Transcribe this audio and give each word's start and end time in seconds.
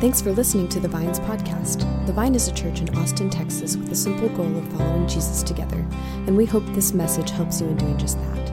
Thanks 0.00 0.22
for 0.22 0.30
listening 0.30 0.68
to 0.68 0.78
the 0.78 0.86
Vines 0.86 1.18
podcast. 1.18 1.80
The 2.06 2.12
Vine 2.12 2.36
is 2.36 2.46
a 2.46 2.54
church 2.54 2.80
in 2.80 2.96
Austin, 2.96 3.28
Texas, 3.28 3.76
with 3.76 3.88
the 3.88 3.96
simple 3.96 4.28
goal 4.28 4.56
of 4.56 4.68
following 4.68 5.08
Jesus 5.08 5.42
together, 5.42 5.84
and 6.28 6.36
we 6.36 6.44
hope 6.44 6.64
this 6.66 6.94
message 6.94 7.30
helps 7.30 7.60
you 7.60 7.66
in 7.66 7.76
doing 7.78 7.98
just 7.98 8.16
that. 8.16 8.52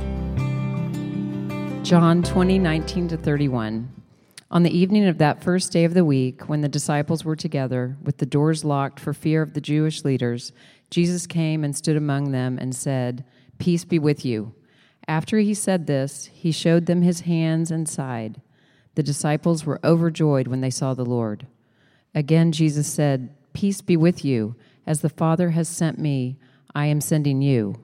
John 1.83 2.23
20, 2.23 2.57
19 2.57 3.09
to 3.09 3.17
31. 3.17 3.93
On 4.49 4.63
the 4.63 4.75
evening 4.75 5.05
of 5.05 5.19
that 5.19 5.43
first 5.43 5.71
day 5.71 5.83
of 5.83 5.93
the 5.93 6.03
week, 6.03 6.49
when 6.49 6.61
the 6.61 6.67
disciples 6.67 7.23
were 7.23 7.35
together, 7.35 7.95
with 8.01 8.17
the 8.17 8.25
doors 8.25 8.65
locked 8.65 8.99
for 8.99 9.13
fear 9.13 9.43
of 9.43 9.53
the 9.53 9.61
Jewish 9.61 10.03
leaders, 10.03 10.51
Jesus 10.89 11.27
came 11.27 11.63
and 11.63 11.75
stood 11.75 11.95
among 11.95 12.31
them 12.31 12.57
and 12.57 12.75
said, 12.75 13.23
Peace 13.59 13.85
be 13.85 13.99
with 13.99 14.25
you. 14.25 14.55
After 15.07 15.37
he 15.37 15.53
said 15.53 15.85
this, 15.85 16.25
he 16.33 16.51
showed 16.51 16.87
them 16.87 17.03
his 17.03 17.19
hands 17.19 17.69
and 17.69 17.87
side. 17.87 18.41
The 18.95 19.03
disciples 19.03 19.65
were 19.65 19.79
overjoyed 19.83 20.47
when 20.47 20.61
they 20.61 20.69
saw 20.69 20.93
the 20.93 21.05
Lord. 21.05 21.47
Again, 22.13 22.51
Jesus 22.51 22.87
said, 22.91 23.35
Peace 23.53 23.81
be 23.81 23.97
with 23.97 24.25
you. 24.25 24.55
As 24.87 25.01
the 25.01 25.09
Father 25.09 25.51
has 25.51 25.67
sent 25.67 25.99
me, 25.99 26.37
I 26.73 26.87
am 26.87 27.01
sending 27.01 27.41
you. 27.41 27.83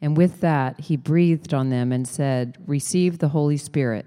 And 0.00 0.16
with 0.16 0.40
that, 0.40 0.80
he 0.80 0.96
breathed 0.96 1.54
on 1.54 1.70
them 1.70 1.92
and 1.92 2.06
said, 2.06 2.58
Receive 2.66 3.18
the 3.18 3.28
Holy 3.28 3.56
Spirit. 3.56 4.06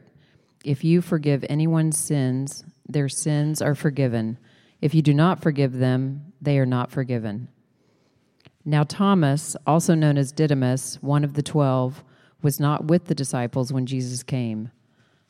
If 0.64 0.84
you 0.84 1.02
forgive 1.02 1.46
anyone's 1.48 1.98
sins, 1.98 2.66
their 2.88 3.10
sins 3.10 3.62
are 3.62 3.76
forgiven. 3.76 4.38
If 4.82 4.94
you 4.94 5.02
do 5.02 5.14
not 5.14 5.42
forgive 5.42 5.74
them, 5.74 6.34
they 6.42 6.60
are 6.60 6.66
not 6.66 6.92
forgiven. 6.92 7.50
Now, 8.66 8.84
Thomas, 8.84 9.56
also 9.66 9.94
known 9.94 10.18
as 10.18 10.32
Didymus, 10.32 10.98
one 11.02 11.24
of 11.24 11.34
the 11.34 11.44
twelve, 11.44 12.04
was 12.42 12.60
not 12.60 12.86
with 12.86 13.06
the 13.06 13.16
disciples 13.16 13.72
when 13.72 13.86
Jesus 13.86 14.24
came. 14.24 14.72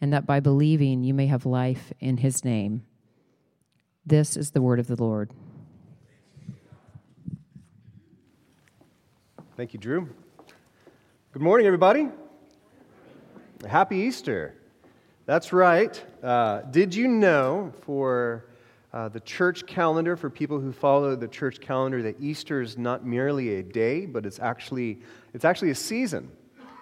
and 0.00 0.12
that 0.12 0.26
by 0.26 0.40
believing 0.40 1.04
you 1.04 1.14
may 1.14 1.26
have 1.26 1.46
life 1.46 1.92
in 2.00 2.18
his 2.18 2.44
name. 2.44 2.84
This 4.06 4.36
is 4.36 4.52
the 4.52 4.62
word 4.62 4.78
of 4.78 4.86
the 4.86 4.96
Lord. 4.96 5.30
Thank 9.56 9.74
you, 9.74 9.80
Drew. 9.80 10.08
Good 11.32 11.42
morning, 11.42 11.66
everybody. 11.66 12.08
Happy 13.66 13.96
Easter. 13.96 14.54
That's 15.26 15.52
right. 15.52 16.02
Uh, 16.22 16.62
did 16.62 16.94
you 16.94 17.08
know 17.08 17.72
for 17.82 18.46
uh, 18.92 19.08
the 19.08 19.20
church 19.20 19.66
calendar, 19.66 20.16
for 20.16 20.30
people 20.30 20.58
who 20.58 20.72
follow 20.72 21.16
the 21.16 21.28
church 21.28 21.60
calendar, 21.60 22.02
that 22.02 22.20
Easter 22.20 22.62
is 22.62 22.78
not 22.78 23.04
merely 23.04 23.56
a 23.56 23.62
day, 23.62 24.06
but 24.06 24.24
it's 24.24 24.38
actually, 24.38 25.00
it's 25.34 25.44
actually 25.44 25.70
a 25.70 25.74
season? 25.74 26.30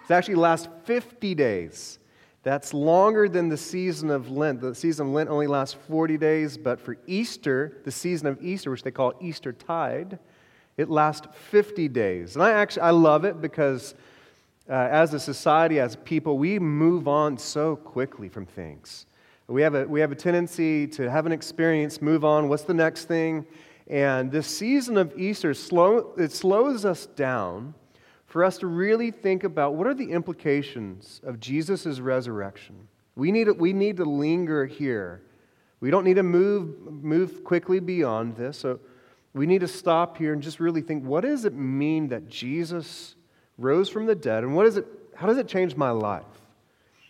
It 0.05 0.13
actually 0.13 0.35
lasts 0.35 0.69
50 0.85 1.35
days. 1.35 1.99
That's 2.47 2.73
longer 2.73 3.27
than 3.27 3.49
the 3.49 3.57
season 3.57 4.09
of 4.09 4.31
Lent. 4.31 4.61
The 4.61 4.73
season 4.73 5.07
of 5.07 5.11
Lent 5.11 5.29
only 5.29 5.47
lasts 5.47 5.75
40 5.89 6.17
days, 6.17 6.57
but 6.57 6.79
for 6.79 6.95
Easter, 7.05 7.81
the 7.83 7.91
season 7.91 8.25
of 8.25 8.41
Easter, 8.41 8.71
which 8.71 8.83
they 8.83 8.91
call 8.91 9.15
Eastertide, 9.19 10.17
it 10.77 10.89
lasts 10.89 11.27
50 11.49 11.89
days. 11.89 12.37
And 12.37 12.43
I 12.45 12.51
actually 12.51 12.83
I 12.83 12.91
love 12.91 13.25
it 13.25 13.41
because 13.41 13.95
uh, 14.69 14.75
as 14.75 15.13
a 15.13 15.19
society, 15.19 15.81
as 15.81 15.97
people, 15.97 16.37
we 16.37 16.57
move 16.57 17.09
on 17.09 17.37
so 17.37 17.75
quickly 17.75 18.29
from 18.29 18.45
things. 18.45 19.07
We 19.47 19.61
have, 19.61 19.75
a, 19.75 19.85
we 19.85 19.99
have 19.99 20.13
a 20.13 20.15
tendency 20.15 20.87
to 20.87 21.11
have 21.11 21.25
an 21.25 21.33
experience, 21.33 22.01
move 22.01 22.23
on, 22.23 22.47
what's 22.47 22.63
the 22.63 22.73
next 22.73 23.09
thing? 23.09 23.45
And 23.87 24.31
this 24.31 24.47
season 24.47 24.95
of 24.95 25.19
Easter, 25.19 25.53
slow, 25.53 26.13
it 26.17 26.31
slows 26.31 26.85
us 26.85 27.07
down 27.07 27.73
for 28.27 28.43
us 28.43 28.57
to 28.59 28.67
really 28.67 29.09
think 29.09 29.43
about 29.43 29.75
what 29.75 29.87
are 29.87 29.93
the 29.93 30.11
implications 30.11 31.21
of 31.23 31.39
Jesus' 31.39 31.99
resurrection. 31.99 32.87
We 33.15 33.31
need, 33.31 33.49
we 33.51 33.73
need 33.73 33.97
to 33.97 34.05
linger 34.05 34.65
here. 34.65 35.23
We 35.79 35.89
don't 35.89 36.03
need 36.03 36.15
to 36.15 36.23
move, 36.23 36.75
move 37.03 37.43
quickly 37.43 37.79
beyond 37.79 38.35
this. 38.35 38.57
So 38.57 38.79
we 39.33 39.45
need 39.45 39.61
to 39.61 39.67
stop 39.67 40.17
here 40.17 40.33
and 40.33 40.41
just 40.41 40.59
really 40.59 40.81
think 40.81 41.03
what 41.03 41.21
does 41.21 41.45
it 41.45 41.53
mean 41.53 42.09
that 42.09 42.27
Jesus 42.27 43.15
rose 43.57 43.89
from 43.89 44.05
the 44.05 44.15
dead 44.15 44.43
and 44.43 44.55
what 44.55 44.65
is 44.65 44.77
it, 44.77 44.85
how 45.15 45.27
does 45.27 45.37
it 45.37 45.47
change 45.47 45.75
my 45.75 45.91
life? 45.91 46.25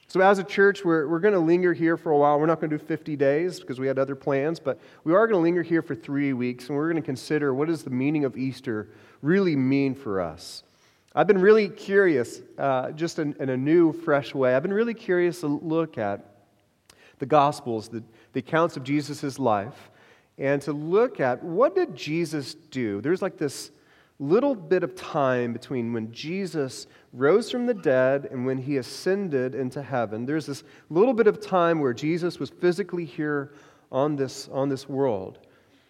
So, 0.10 0.22
as 0.22 0.40
a 0.40 0.44
church, 0.44 0.86
we're, 0.86 1.06
we're 1.06 1.20
going 1.20 1.34
to 1.34 1.40
linger 1.40 1.74
here 1.74 1.98
for 1.98 2.14
a 2.14 2.18
while. 2.18 2.40
We're 2.40 2.46
not 2.46 2.62
going 2.62 2.70
to 2.70 2.78
do 2.78 2.84
50 2.84 3.18
days 3.18 3.60
because 3.60 3.78
we 3.78 3.88
had 3.88 4.00
other 4.00 4.16
plans, 4.16 4.58
but 4.58 4.80
we 5.04 5.14
are 5.14 5.28
going 5.28 5.38
to 5.38 5.44
linger 5.44 5.64
here 5.64 5.82
for 5.82 5.96
three 5.96 6.32
weeks 6.32 6.70
and 6.70 6.78
we're 6.78 6.90
going 6.90 7.02
to 7.02 7.06
consider 7.06 7.54
what 7.54 7.68
does 7.68 7.84
the 7.84 7.90
meaning 7.90 8.24
of 8.24 8.38
Easter 8.38 8.88
really 9.22 9.58
mean 9.58 9.94
for 9.94 10.22
us. 10.22 10.64
I've 11.18 11.26
been 11.26 11.42
really 11.42 11.68
curious, 11.68 12.44
uh, 12.60 12.92
just 12.92 13.18
in, 13.18 13.36
in, 13.40 13.50
a 13.50 13.58
new, 13.58 13.92
fresh 13.92 14.36
way, 14.36 14.54
I've 14.54 14.62
been 14.62 14.72
really 14.72 14.94
curious 14.94 15.40
to 15.40 15.48
look 15.48 15.98
at 15.98 16.24
the 17.18 17.26
Gospels, 17.26 17.90
the, 17.90 18.04
the 18.34 18.40
accounts 18.42 18.78
of 18.78 18.84
Jesus' 18.84 19.40
life, 19.40 19.90
and 20.38 20.62
to 20.62 20.74
look 20.74 21.20
at 21.20 21.44
what 21.44 21.74
did 21.74 21.96
Jesus 21.96 22.54
do? 22.54 23.02
There's 23.02 23.24
like 23.24 23.36
this 23.36 23.72
little 24.20 24.54
bit 24.54 24.84
of 24.84 24.94
time 24.94 25.54
between 25.54 25.92
when 25.92 26.12
Jesus 26.12 26.86
rose 27.14 27.50
from 27.50 27.66
the 27.66 27.74
dead 27.74 28.28
and 28.30 28.46
when 28.46 28.60
he 28.60 28.78
ascended 28.78 29.56
into 29.56 29.82
heaven. 29.82 30.24
There's 30.24 30.46
this 30.46 30.64
little 30.92 31.16
bit 31.16 31.26
of 31.26 31.42
time 31.42 31.80
where 31.80 31.96
Jesus 31.96 32.38
was 32.38 32.52
physically 32.52 33.06
here 33.06 33.54
on 33.92 34.16
this, 34.16 34.50
on 34.50 34.70
this 34.70 34.88
world. 34.88 35.40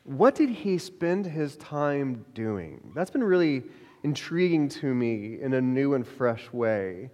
What 0.06 0.36
did 0.36 0.50
he 0.50 0.78
spend 0.78 1.26
his 1.26 1.58
time 1.58 2.24
doing? 2.34 2.94
That's 2.96 3.12
been 3.12 3.26
really 3.26 3.64
intriguing 4.08 4.70
to 4.70 4.94
me 4.94 5.38
in 5.42 5.54
a 5.54 5.62
new 5.62 5.94
and 5.94 6.08
fresh 6.08 6.52
way. 6.54 7.10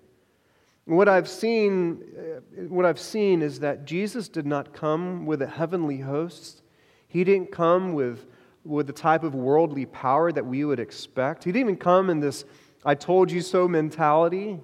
What 0.86 1.10
I've 1.10 1.28
seen, 1.28 2.04
uh, 2.18 2.62
what 2.68 2.86
I've 2.86 3.00
seen 3.00 3.42
is 3.42 3.60
that 3.62 3.86
Jesus 3.86 4.30
did 4.30 4.46
not 4.46 4.74
come 4.74 5.26
with 5.26 5.42
a 5.42 5.48
heavenly 5.48 5.98
host. 5.98 6.62
He 7.08 7.24
didn't 7.24 7.52
come 7.52 7.94
with, 7.94 8.28
with 8.64 8.86
the 8.86 8.94
type 8.94 9.24
of 9.24 9.34
worldly 9.34 9.88
power 9.88 10.32
that 10.32 10.46
we 10.46 10.66
would 10.66 10.80
expect. 10.80 11.44
He 11.44 11.52
didn't 11.52 11.68
even 11.70 11.78
come 11.78 12.10
in 12.12 12.20
this 12.20 12.46
I 12.86 12.96
told 12.96 13.32
you 13.32 13.42
so 13.42 13.68
mentality. 13.68 14.60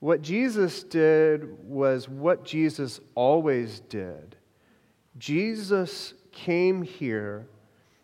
What 0.00 0.20
Jesus 0.20 0.82
did 0.82 1.66
was 1.66 2.06
what 2.06 2.44
Jesus 2.44 3.00
always 3.14 3.80
did. 3.80 4.36
Jesus 5.16 6.12
came 6.32 6.82
here 6.82 7.48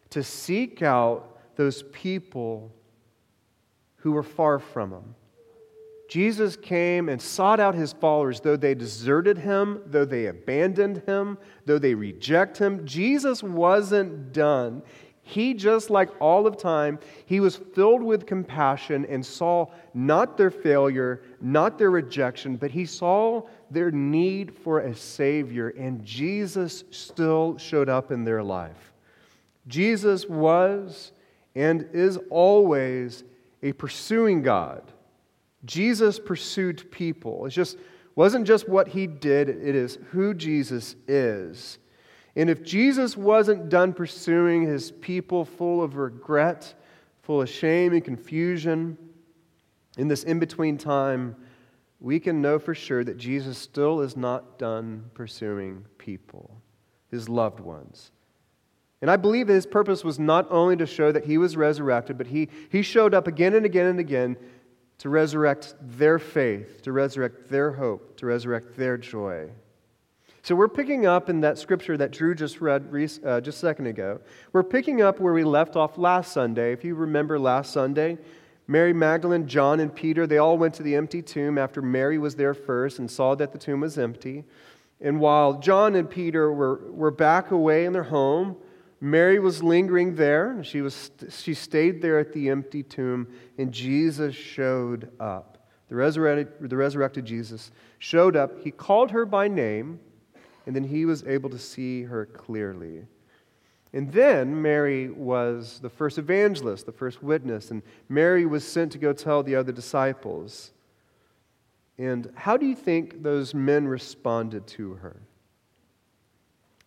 to 0.09 0.23
seek 0.23 0.81
out 0.83 1.39
those 1.57 1.83
people 1.93 2.73
who 4.01 4.13
were 4.13 4.23
far 4.23 4.59
from 4.59 4.93
him. 4.93 5.15
Jesus 6.09 6.57
came 6.57 7.09
and 7.09 7.23
sought 7.23 7.61
out 7.61 7.77
his 7.77 7.93
followers, 7.93 8.41
though 8.41 8.57
they 8.57 8.75
deserted 8.75 9.39
him, 9.39 9.81
though 9.87 10.05
they 10.05 10.27
abandoned 10.27 11.03
him, 11.07 11.39
though 11.67 11.79
they 11.79 11.95
reject 11.95 12.59
him. 12.59 12.85
Jesus 12.85 13.45
wasn't 13.45 14.33
done. 14.33 14.83
He, 15.23 15.55
just 15.55 15.89
like 15.89 16.11
all 16.21 16.49
of 16.49 16.57
time, 16.57 16.99
he 17.27 17.39
was 17.39 17.55
filled 17.55 18.03
with 18.03 18.27
compassion 18.27 19.07
and 19.09 19.25
saw 19.25 19.67
not 19.95 20.37
their 20.37 20.51
failure, 20.51 21.23
not 21.41 21.79
their 21.79 21.91
rejection, 21.91 22.57
but 22.57 22.73
he 22.73 22.85
saw 22.85 23.43
their 23.71 23.93
need 23.93 24.57
for 24.57 24.81
a 24.81 24.95
Savior, 24.97 25.69
and 25.79 26.05
Jesus 26.05 26.83
still 26.91 27.57
showed 27.59 27.89
up 27.89 28.11
in 28.11 28.25
their 28.25 28.43
life. 28.43 28.93
Jesus 29.69 30.27
was 30.27 31.13
and 31.55 31.89
is 31.93 32.19
always 32.31 33.23
a 33.63 33.73
pursuing 33.73 34.43
God. 34.43 34.83
Jesus 35.65 36.19
pursued 36.19 36.91
people. 36.91 37.47
It 37.47 37.51
just 37.51 37.77
wasn't 38.15 38.47
just 38.47 38.69
what 38.69 38.89
he 38.89 39.07
did, 39.07 39.49
it 39.49 39.75
is 39.75 39.99
who 40.11 40.35
Jesus 40.35 40.97
is. 41.07 41.79
And 42.37 42.49
if 42.49 42.63
Jesus 42.63 43.17
wasn't 43.17 43.69
done 43.69 43.93
pursuing 43.93 44.63
his 44.63 44.91
people 44.91 45.45
full 45.45 45.83
of 45.83 45.97
regret, 45.97 46.75
full 47.23 47.43
of 47.43 47.49
shame 47.49 47.93
and 47.93 48.05
confusion, 48.05 48.97
in 49.99 50.09
this 50.09 50.23
in 50.25 50.39
between 50.39 50.79
time, 50.79 51.37
we 51.99 52.19
can 52.19 52.41
know 52.41 52.59
for 52.59 52.75
sure 52.75 53.05
that 53.05 53.19
Jesus 53.19 53.59
still 53.59 54.01
is 54.01 54.17
not 54.17 54.59
done 54.59 55.11
pursuing 55.13 55.85
people, 55.99 56.63
his 57.11 57.29
loved 57.29 57.61
ones. 57.61 58.13
And 59.03 59.11
I 59.11 59.17
believe 59.17 59.47
that 59.47 59.55
his 59.55 59.67
purpose 59.67 60.05
was 60.05 60.19
not 60.19 60.47
only 60.51 60.77
to 60.77 60.87
show 60.87 61.11
that 61.11 61.25
he 61.25 61.39
was 61.39 61.57
resurrected, 61.57 62.19
but 62.19 62.27
he, 62.27 62.49
he 62.71 62.83
showed 62.83 63.15
up 63.15 63.27
again 63.27 63.55
and 63.55 63.65
again 63.65 63.87
and 63.87 63.99
again 63.99 64.37
to 64.99 65.09
resurrect 65.09 65.75
their 65.81 66.19
faith, 66.19 66.83
to 66.83 66.93
resurrect 66.93 67.49
their 67.49 67.73
hope, 67.73 68.17
to 68.19 68.27
resurrect 68.27 68.77
their 68.77 68.99
joy. 68.99 69.49
So 70.43 70.55
we're 70.55 70.69
picking 70.69 71.07
up 71.07 71.31
in 71.31 71.41
that 71.41 71.59
scripture 71.59 71.97
that 71.97 72.13
Drew 72.13 72.35
just 72.35 72.61
read 72.61 72.89
uh, 73.25 73.41
just 73.41 73.59
a 73.59 73.61
second 73.61 73.87
ago. 73.87 74.21
We're 74.53 74.63
picking 74.63 75.01
up 75.01 75.21
where 75.21 75.33
we 75.33 75.45
left 75.45 75.77
off 75.77 75.97
last 75.97 76.33
Sunday. 76.33 76.73
If 76.73 76.85
you 76.85 76.95
remember 76.95 77.39
last 77.39 77.73
Sunday, 77.73 78.19
Mary 78.67 78.93
Magdalene, 78.93 79.47
John, 79.47 79.81
and 79.81 79.95
Peter, 79.95 80.27
they 80.27 80.39
all 80.39 80.57
went 80.57 80.75
to 80.75 80.83
the 80.83 80.95
empty 80.95 81.23
tomb 81.23 81.59
after 81.59 81.83
Mary 81.83 82.19
was 82.19 82.37
there 82.37 82.55
first 82.55 82.99
and 82.99 83.11
saw 83.11 83.35
that 83.35 83.53
the 83.53 83.59
tomb 83.59 83.81
was 83.81 83.99
empty. 83.99 84.45
And 85.01 85.21
while 85.21 85.55
John 85.55 85.95
and 85.95 86.09
Peter 86.09 86.53
were, 86.53 86.81
were 86.91 87.11
back 87.11 87.51
away 87.51 87.85
in 87.85 87.93
their 87.93 88.05
home, 88.05 88.57
Mary 89.01 89.39
was 89.39 89.63
lingering 89.63 90.17
there. 90.17 90.63
She, 90.63 90.83
was, 90.83 91.11
she 91.31 91.55
stayed 91.55 92.03
there 92.03 92.19
at 92.19 92.33
the 92.33 92.51
empty 92.51 92.83
tomb, 92.83 93.29
and 93.57 93.73
Jesus 93.73 94.35
showed 94.35 95.11
up. 95.19 95.67
The 95.89 95.97
resurrected, 95.97 96.71
the 96.71 96.77
resurrected 96.77 97.25
Jesus 97.25 97.71
showed 97.99 98.37
up. 98.37 98.63
He 98.63 98.71
called 98.71 99.11
her 99.11 99.25
by 99.25 99.49
name 99.49 100.01
and 100.67 100.77
then 100.77 100.85
he 100.85 101.05
was 101.05 101.25
able 101.25 101.51
to 101.51 101.59
see 101.59 102.05
her 102.05 102.27
clearly. 102.27 103.07
And 103.93 104.13
then 104.13 104.63
Mary 104.63 105.09
was 105.09 105.81
the 105.81 105.91
first 105.91 106.17
evangelist, 106.17 106.87
the 106.87 106.93
first 106.93 107.23
witness, 107.23 107.71
and 107.71 107.83
Mary 108.09 108.47
was 108.47 108.65
sent 108.65 108.93
to 108.93 108.99
go 108.99 109.13
tell 109.13 109.43
the 109.43 109.57
other 109.57 109.73
disciples. 109.73 110.71
And 111.99 112.31
how 112.37 112.57
do 112.57 112.67
you 112.67 112.77
think 112.77 113.23
those 113.23 113.53
men 113.53 113.89
responded 113.89 114.67
to 114.69 114.95
her? 114.95 115.17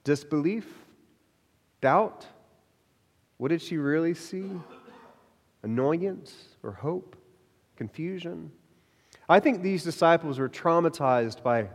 Disbelief? 0.05 0.82
Doubt? 1.83 2.25
What 3.35 3.49
did 3.49 3.61
she 3.61 3.75
really 3.75 4.13
see? 4.13 4.49
Annoyance 5.63 6.33
or 6.63 6.71
hope? 6.71 7.17
Confusion? 7.75 8.53
I 9.27 9.41
think 9.41 9.61
these 9.61 9.83
disciples 9.83 10.39
were 10.39 10.47
traumatized 10.47 11.43
by 11.43 11.67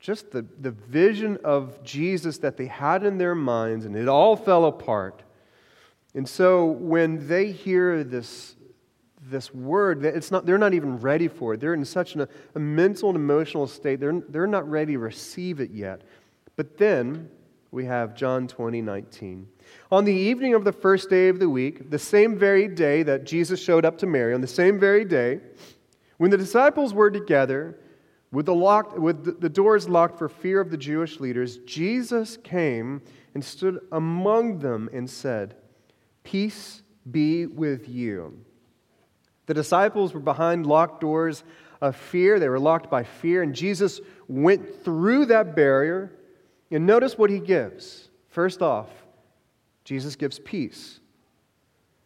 just 0.00 0.30
the, 0.30 0.46
the 0.62 0.70
vision 0.70 1.36
of 1.44 1.84
Jesus 1.84 2.38
that 2.38 2.56
they 2.56 2.68
had 2.68 3.04
in 3.04 3.18
their 3.18 3.34
minds, 3.34 3.84
and 3.84 3.94
it 3.94 4.08
all 4.08 4.34
fell 4.34 4.64
apart. 4.64 5.22
And 6.14 6.26
so 6.26 6.64
when 6.64 7.28
they 7.28 7.52
hear 7.52 8.04
this, 8.04 8.56
this 9.20 9.52
word, 9.52 10.06
it's 10.06 10.30
not, 10.30 10.46
they're 10.46 10.56
not 10.56 10.72
even 10.72 10.96
ready 11.00 11.28
for 11.28 11.52
it. 11.52 11.60
They're 11.60 11.74
in 11.74 11.84
such 11.84 12.14
an, 12.14 12.26
a 12.54 12.58
mental 12.58 13.10
and 13.10 13.16
emotional 13.16 13.66
state, 13.66 14.00
they're, 14.00 14.22
they're 14.30 14.46
not 14.46 14.66
ready 14.70 14.94
to 14.94 14.98
receive 14.98 15.60
it 15.60 15.70
yet. 15.70 16.00
But 16.56 16.78
then 16.78 17.28
we 17.70 17.84
have 17.84 18.14
John 18.14 18.48
20, 18.48 18.80
19. 18.80 19.48
On 19.90 20.04
the 20.04 20.12
evening 20.12 20.54
of 20.54 20.64
the 20.64 20.72
first 20.72 21.10
day 21.10 21.28
of 21.28 21.38
the 21.38 21.48
week, 21.48 21.90
the 21.90 21.98
same 21.98 22.38
very 22.38 22.68
day 22.68 23.02
that 23.02 23.24
Jesus 23.24 23.62
showed 23.62 23.84
up 23.84 23.98
to 23.98 24.06
Mary, 24.06 24.34
on 24.34 24.40
the 24.40 24.46
same 24.46 24.78
very 24.78 25.04
day, 25.04 25.40
when 26.16 26.30
the 26.30 26.38
disciples 26.38 26.94
were 26.94 27.10
together, 27.10 27.78
with 28.30 28.46
the, 28.46 28.54
locked, 28.54 28.98
with 28.98 29.40
the 29.40 29.48
doors 29.48 29.88
locked 29.88 30.18
for 30.18 30.28
fear 30.28 30.60
of 30.60 30.70
the 30.70 30.76
Jewish 30.76 31.20
leaders, 31.20 31.58
Jesus 31.58 32.36
came 32.36 33.00
and 33.34 33.44
stood 33.44 33.80
among 33.92 34.58
them 34.58 34.90
and 34.92 35.08
said, 35.08 35.56
Peace 36.24 36.82
be 37.10 37.46
with 37.46 37.88
you. 37.88 38.44
The 39.46 39.54
disciples 39.54 40.12
were 40.12 40.20
behind 40.20 40.66
locked 40.66 41.00
doors 41.00 41.42
of 41.80 41.96
fear. 41.96 42.38
They 42.38 42.50
were 42.50 42.60
locked 42.60 42.90
by 42.90 43.04
fear, 43.04 43.42
and 43.42 43.54
Jesus 43.54 44.00
went 44.26 44.84
through 44.84 45.26
that 45.26 45.56
barrier. 45.56 46.12
And 46.70 46.86
notice 46.86 47.16
what 47.16 47.30
he 47.30 47.38
gives. 47.38 48.08
First 48.28 48.62
off, 48.62 48.88
Jesus 49.84 50.16
gives 50.16 50.38
peace. 50.38 51.00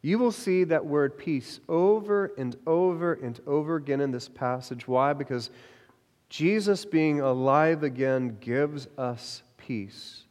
You 0.02 0.18
will 0.18 0.32
see 0.32 0.64
that 0.64 0.84
word 0.84 1.16
peace 1.16 1.60
over 1.68 2.32
and 2.36 2.56
over 2.66 3.14
and 3.14 3.40
over 3.46 3.76
again 3.76 4.00
in 4.00 4.10
this 4.10 4.28
passage. 4.28 4.88
Why? 4.88 5.12
Because 5.12 5.50
Jesus 6.28 6.84
being 6.84 7.20
alive 7.20 7.82
again 7.82 8.36
gives 8.40 8.88
us 8.98 9.42
peace. 9.56 10.24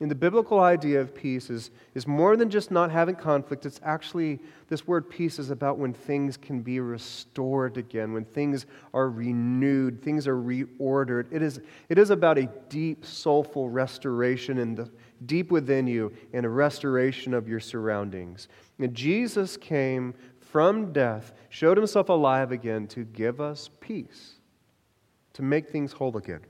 And 0.00 0.08
the 0.08 0.14
biblical 0.14 0.60
idea 0.60 1.00
of 1.00 1.12
peace 1.12 1.50
is, 1.50 1.72
is 1.94 2.06
more 2.06 2.36
than 2.36 2.50
just 2.50 2.70
not 2.70 2.90
having 2.90 3.16
conflict. 3.16 3.66
It's 3.66 3.80
actually, 3.82 4.38
this 4.68 4.86
word 4.86 5.10
peace 5.10 5.40
is 5.40 5.50
about 5.50 5.76
when 5.76 5.92
things 5.92 6.36
can 6.36 6.60
be 6.60 6.78
restored 6.78 7.76
again, 7.76 8.12
when 8.12 8.24
things 8.24 8.66
are 8.94 9.10
renewed, 9.10 10.00
things 10.00 10.28
are 10.28 10.36
reordered. 10.36 11.26
It 11.32 11.42
is, 11.42 11.60
it 11.88 11.98
is 11.98 12.10
about 12.10 12.38
a 12.38 12.48
deep, 12.68 13.04
soulful 13.04 13.70
restoration 13.70 14.58
in 14.58 14.76
the, 14.76 14.88
deep 15.26 15.50
within 15.50 15.88
you 15.88 16.12
and 16.32 16.46
a 16.46 16.48
restoration 16.48 17.34
of 17.34 17.48
your 17.48 17.60
surroundings. 17.60 18.46
And 18.78 18.94
Jesus 18.94 19.56
came 19.56 20.14
from 20.38 20.92
death, 20.92 21.32
showed 21.48 21.76
himself 21.76 22.08
alive 22.08 22.52
again 22.52 22.86
to 22.88 23.04
give 23.04 23.40
us 23.40 23.68
peace 23.80 24.38
to 25.38 25.42
make 25.42 25.70
things 25.70 25.92
whole 25.92 26.16
again. 26.16 26.40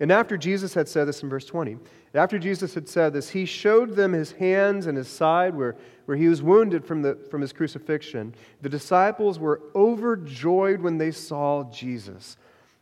And 0.00 0.10
after 0.10 0.36
Jesus 0.36 0.74
had 0.74 0.88
said 0.88 1.06
this 1.06 1.22
in 1.22 1.28
verse 1.28 1.44
20, 1.46 1.76
after 2.14 2.38
Jesus 2.38 2.74
had 2.74 2.88
said 2.88 3.12
this, 3.12 3.30
he 3.30 3.44
showed 3.44 3.96
them 3.96 4.12
his 4.12 4.32
hands 4.32 4.86
and 4.86 4.96
his 4.96 5.08
side 5.08 5.54
where, 5.54 5.76
where 6.04 6.16
he 6.16 6.28
was 6.28 6.42
wounded 6.42 6.84
from, 6.84 7.02
the, 7.02 7.16
from 7.28 7.40
his 7.40 7.52
crucifixion. 7.52 8.34
The 8.62 8.68
disciples 8.68 9.40
were 9.40 9.60
overjoyed 9.74 10.80
when 10.80 10.98
they 10.98 11.10
saw 11.10 11.64
Jesus. 11.70 12.36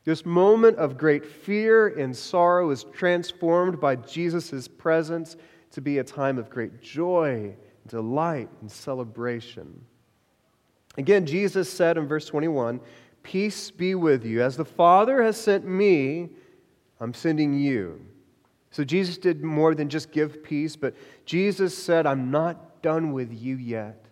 This 0.05 0.27
moment 0.27 0.77
of 0.77 0.99
great 0.99 1.25
fear 1.25 1.89
and 1.89 2.15
sorrow 2.15 2.71
is 2.71 2.85
transformed 2.93 3.81
by 3.81 3.97
Jesus' 3.97 4.69
presence 4.69 5.37
to 5.71 5.81
be 5.81 5.99
a 5.99 6.05
time 6.05 6.39
of 6.39 6.51
great 6.51 6.83
joy, 6.83 7.55
delight, 7.89 8.51
and 8.61 8.71
celebration. 8.71 9.83
Again, 10.99 11.25
Jesus 11.25 11.73
said 11.73 11.97
in 11.97 12.07
verse 12.07 12.27
21 12.27 12.81
Peace 13.23 13.71
be 13.71 13.95
with 13.95 14.27
you. 14.27 14.43
As 14.43 14.57
the 14.57 14.65
Father 14.65 15.23
has 15.23 15.41
sent 15.41 15.65
me, 15.65 16.31
I'm 17.01 17.15
sending 17.15 17.55
you. 17.55 18.05
So 18.73 18.83
Jesus 18.85 19.19
did 19.19 19.45
more 19.45 19.75
than 19.75 19.89
just 19.89 20.11
give 20.11 20.43
peace, 20.43 20.77
but 20.77 20.95
Jesus 21.25 21.77
said, 21.77 22.07
I'm 22.07 22.31
not 22.31 22.83
done 22.83 23.13
with 23.13 23.33
you 23.33 23.57
yet. 23.57 24.07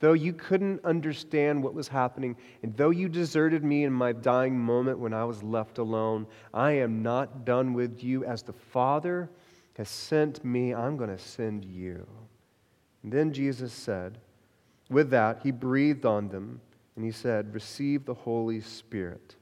Though 0.00 0.12
you 0.12 0.34
couldn't 0.34 0.84
understand 0.84 1.62
what 1.62 1.72
was 1.72 1.88
happening, 1.88 2.36
and 2.62 2.76
though 2.76 2.90
you 2.90 3.08
deserted 3.08 3.64
me 3.64 3.84
in 3.84 3.92
my 3.92 4.12
dying 4.12 4.58
moment 4.58 4.98
when 4.98 5.14
I 5.14 5.24
was 5.24 5.42
left 5.42 5.78
alone, 5.78 6.26
I 6.52 6.72
am 6.72 7.02
not 7.02 7.46
done 7.46 7.72
with 7.72 8.02
you. 8.02 8.24
As 8.24 8.42
the 8.42 8.52
Father 8.52 9.30
has 9.78 9.88
sent 9.88 10.44
me, 10.44 10.74
I'm 10.74 10.98
going 10.98 11.16
to 11.16 11.18
send 11.18 11.64
you. 11.64 12.06
And 13.02 13.12
then 13.12 13.32
Jesus 13.32 13.72
said, 13.72 14.18
with 14.90 15.10
that, 15.10 15.40
he 15.42 15.50
breathed 15.50 16.04
on 16.04 16.28
them 16.28 16.60
and 16.96 17.04
he 17.04 17.12
said, 17.12 17.54
Receive 17.54 18.04
the 18.04 18.14
Holy 18.14 18.60
Spirit. 18.60 19.35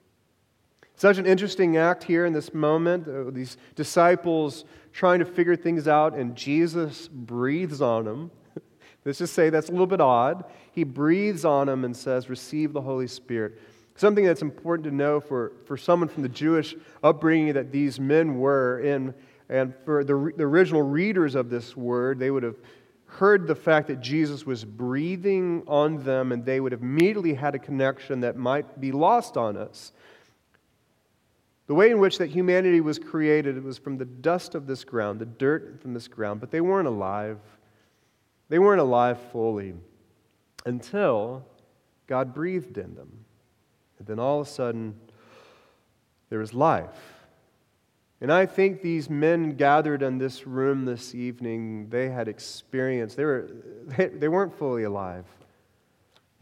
Such 0.97 1.19
an 1.19 1.27
interesting 1.27 1.77
act 1.77 2.05
here 2.05 2.25
in 2.25 2.33
this 2.33 2.55
moment. 2.55 3.35
These 3.35 3.57
disciples 3.75 4.65
trying 4.93 5.19
to 5.19 5.25
figure 5.25 5.57
things 5.57 5.89
out, 5.89 6.15
and 6.15 6.37
Jesus 6.37 7.09
breathes 7.09 7.83
on 7.83 8.05
them. 8.05 8.31
Let's 9.05 9.19
just 9.19 9.35
say 9.35 9.51
that's 9.51 9.69
a 9.69 9.73
little 9.73 9.89
bit 9.89 10.01
odd. 10.01 10.45
He 10.73 10.85
breathes 10.85 11.45
on 11.45 11.67
them 11.67 11.85
and 11.85 11.97
says, 11.97 12.31
Receive 12.31 12.73
the 12.73 12.81
Holy 12.81 13.09
Spirit. 13.09 13.61
Something 13.97 14.25
that's 14.25 14.43
important 14.43 14.85
to 14.85 14.95
know 14.95 15.21
for, 15.21 15.53
for 15.67 15.77
someone 15.77 16.09
from 16.09 16.23
the 16.23 16.29
Jewish 16.29 16.75
upbringing 17.03 17.55
that 17.55 17.73
these 17.73 17.99
men 17.99 18.39
were 18.39 18.81
in, 18.81 19.15
and 19.49 19.75
for 19.85 20.05
the, 20.05 20.33
the 20.37 20.45
original 20.45 20.83
readers 20.83 21.35
of 21.35 21.51
this 21.51 21.77
word, 21.77 22.19
they 22.19 22.31
would 22.31 22.43
have 22.45 22.57
heard 23.07 23.47
the 23.47 23.55
fact 23.55 23.89
that 23.89 24.01
Jesus 24.01 24.45
was 24.45 24.65
breathing 24.65 25.63
on 25.67 26.03
them, 26.03 26.33
and 26.33 26.45
they 26.45 26.61
would 26.61 26.73
have 26.73 26.83
immediately 26.83 27.35
had 27.35 27.55
a 27.55 27.59
connection 27.59 28.21
that 28.21 28.37
might 28.37 28.81
be 28.81 28.91
lost 28.91 29.37
on 29.37 29.57
us. 29.57 29.93
The 31.67 31.75
way 31.75 31.91
in 31.91 31.99
which 31.99 32.19
that 32.19 32.31
humanity 32.31 32.81
was 32.81 32.99
created 32.99 33.63
was 33.63 33.79
from 33.79 33.97
the 33.97 34.05
dust 34.05 34.55
of 34.55 34.67
this 34.67 34.85
ground, 34.85 35.19
the 35.19 35.27
dirt 35.27 35.81
from 35.81 35.95
this 35.95 36.09
ground, 36.09 36.41
but 36.41 36.51
they 36.51 36.61
weren't 36.61 36.89
alive. 36.89 37.39
They 38.51 38.59
weren't 38.59 38.81
alive 38.81 39.19
fully 39.33 39.75
until 40.67 41.47
God 42.07 42.35
breathed 42.35 42.77
in 42.77 42.95
them. 42.95 43.25
And 43.99 44.07
then 44.07 44.19
all 44.19 44.41
of 44.41 44.47
a 44.47 44.51
sudden, 44.51 44.95
there 46.29 46.39
was 46.39 46.53
life. 46.53 47.25
And 48.21 48.33
I 48.33 48.47
think 48.47 48.83
these 48.83 49.09
men 49.09 49.57
gathered 49.57 50.03
in 50.03 50.19
this 50.19 50.47
room 50.47 50.85
this 50.85 51.15
evening, 51.15 51.89
they 51.89 52.09
had 52.09 52.29
experienced, 52.29 53.17
they, 53.17 53.25
were, 53.25 53.51
they, 53.87 54.09
they 54.09 54.29
weren't 54.29 54.57
fully 54.57 54.85
alive. 54.85 55.25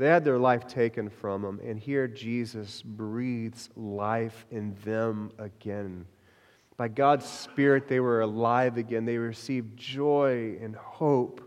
They 0.02 0.08
had 0.08 0.24
their 0.24 0.40
life 0.40 0.66
taken 0.66 1.08
from 1.08 1.42
them. 1.42 1.60
And 1.64 1.78
here 1.78 2.08
Jesus 2.08 2.82
breathes 2.82 3.70
life 3.76 4.46
in 4.50 4.74
them 4.84 5.30
again. 5.38 6.06
By 6.76 6.88
God's 6.88 7.24
Spirit, 7.24 7.86
they 7.86 8.00
were 8.00 8.22
alive 8.22 8.78
again. 8.78 9.04
They 9.04 9.16
received 9.16 9.76
joy 9.76 10.58
and 10.60 10.74
hope. 10.74 11.40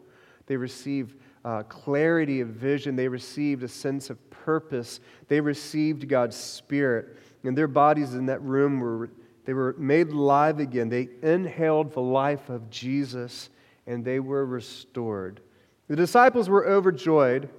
They 0.48 0.56
received 0.56 1.18
uh, 1.44 1.64
clarity 1.64 2.40
of 2.40 2.48
vision. 2.48 2.96
They 2.96 3.10
received 3.10 3.62
a 3.64 3.68
sense 3.68 4.10
of 4.10 4.30
purpose. 4.30 5.02
They 5.28 5.42
received 5.42 6.08
God's 6.08 6.38
Spirit. 6.38 7.18
And 7.44 7.58
their 7.58 7.68
bodies 7.68 8.14
in 8.14 8.28
that 8.28 8.42
room 8.42 8.80
were, 8.80 9.10
they 9.44 9.54
were 9.54 9.76
made 9.78 10.12
alive 10.12 10.62
again. 10.62 10.88
They 10.88 11.10
inhaled 11.22 11.92
the 11.92 12.00
life 12.00 12.48
of 12.48 12.70
Jesus 12.70 13.50
and 13.86 14.06
they 14.06 14.22
were 14.22 14.46
restored. 14.46 15.42
The 15.90 15.98
disciples 15.98 16.48
were 16.48 16.66
overjoyed, 16.66 17.50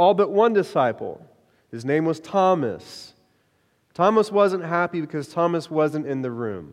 all 0.00 0.14
but 0.14 0.30
one 0.30 0.54
disciple. 0.54 1.20
His 1.70 1.84
name 1.84 2.06
was 2.06 2.20
Thomas. 2.20 3.12
Thomas 3.92 4.32
wasn't 4.32 4.64
happy 4.64 5.02
because 5.02 5.28
Thomas 5.28 5.70
wasn't 5.70 6.06
in 6.06 6.22
the 6.22 6.30
room. 6.30 6.72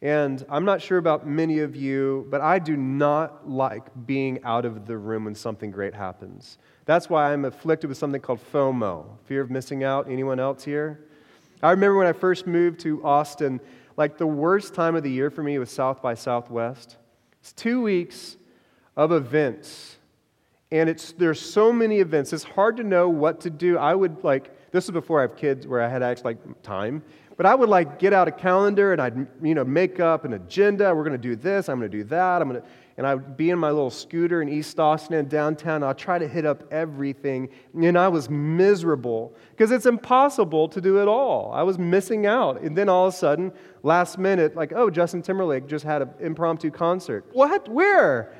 And 0.00 0.46
I'm 0.48 0.64
not 0.64 0.80
sure 0.80 0.98
about 0.98 1.26
many 1.26 1.58
of 1.58 1.74
you, 1.74 2.28
but 2.30 2.40
I 2.40 2.60
do 2.60 2.76
not 2.76 3.50
like 3.50 3.82
being 4.06 4.38
out 4.44 4.64
of 4.64 4.86
the 4.86 4.96
room 4.96 5.24
when 5.24 5.34
something 5.34 5.72
great 5.72 5.94
happens. 5.94 6.58
That's 6.84 7.10
why 7.10 7.32
I'm 7.32 7.44
afflicted 7.44 7.88
with 7.88 7.98
something 7.98 8.20
called 8.20 8.38
FOMO, 8.52 9.04
fear 9.24 9.40
of 9.40 9.50
missing 9.50 9.82
out. 9.82 10.08
Anyone 10.08 10.38
else 10.38 10.62
here? 10.62 11.00
I 11.60 11.72
remember 11.72 11.96
when 11.96 12.06
I 12.06 12.12
first 12.12 12.46
moved 12.46 12.78
to 12.80 13.04
Austin, 13.04 13.60
like 13.96 14.16
the 14.16 14.28
worst 14.28 14.74
time 14.74 14.94
of 14.94 15.02
the 15.02 15.10
year 15.10 15.28
for 15.28 15.42
me 15.42 15.58
was 15.58 15.72
South 15.72 16.00
by 16.00 16.14
Southwest. 16.14 16.98
It's 17.40 17.52
two 17.52 17.82
weeks 17.82 18.36
of 18.96 19.10
events, 19.10 19.96
and 20.72 20.88
it's, 20.88 21.12
there's 21.12 21.38
so 21.38 21.70
many 21.70 22.00
events. 22.00 22.32
It's 22.32 22.42
hard 22.42 22.78
to 22.78 22.82
know 22.82 23.08
what 23.08 23.42
to 23.42 23.50
do. 23.50 23.76
I 23.76 23.94
would 23.94 24.24
like, 24.24 24.70
this 24.72 24.86
is 24.86 24.90
before 24.90 25.18
I 25.18 25.22
have 25.22 25.36
kids 25.36 25.66
where 25.66 25.82
I 25.82 25.88
had 25.88 26.02
actually 26.02 26.34
like 26.34 26.62
time. 26.62 27.02
But 27.36 27.44
I 27.44 27.54
would 27.54 27.68
like 27.68 27.98
get 27.98 28.12
out 28.14 28.26
a 28.26 28.32
calendar 28.32 28.92
and 28.92 29.00
I'd 29.00 29.26
you 29.42 29.54
know 29.54 29.64
make 29.64 30.00
up 30.00 30.24
an 30.24 30.32
agenda. 30.32 30.94
We're 30.94 31.04
going 31.04 31.12
to 31.12 31.18
do 31.18 31.36
this. 31.36 31.68
I'm 31.68 31.78
going 31.78 31.90
to 31.90 31.98
do 31.98 32.04
that. 32.04 32.40
I'm 32.40 32.48
going 32.48 32.62
to 32.62 32.66
and 32.96 33.06
I 33.06 33.14
would 33.14 33.36
be 33.36 33.50
in 33.50 33.58
my 33.58 33.70
little 33.70 33.90
scooter 33.90 34.42
in 34.42 34.48
East 34.48 34.78
Austin 34.78 35.14
and 35.16 35.28
downtown. 35.28 35.82
I'd 35.82 35.98
try 35.98 36.18
to 36.18 36.28
hit 36.28 36.44
up 36.44 36.70
everything, 36.70 37.48
and 37.74 37.98
I 37.98 38.08
was 38.08 38.28
miserable 38.28 39.34
because 39.50 39.70
it's 39.70 39.86
impossible 39.86 40.68
to 40.68 40.80
do 40.80 41.00
it 41.00 41.08
all. 41.08 41.52
I 41.52 41.62
was 41.62 41.78
missing 41.78 42.26
out, 42.26 42.60
and 42.60 42.76
then 42.76 42.88
all 42.88 43.08
of 43.08 43.14
a 43.14 43.16
sudden, 43.16 43.52
last 43.82 44.18
minute, 44.18 44.54
like, 44.54 44.72
oh, 44.74 44.90
Justin 44.90 45.22
Timberlake 45.22 45.66
just 45.66 45.84
had 45.84 46.02
an 46.02 46.10
impromptu 46.20 46.70
concert. 46.70 47.24
What? 47.32 47.68
Where? 47.68 48.34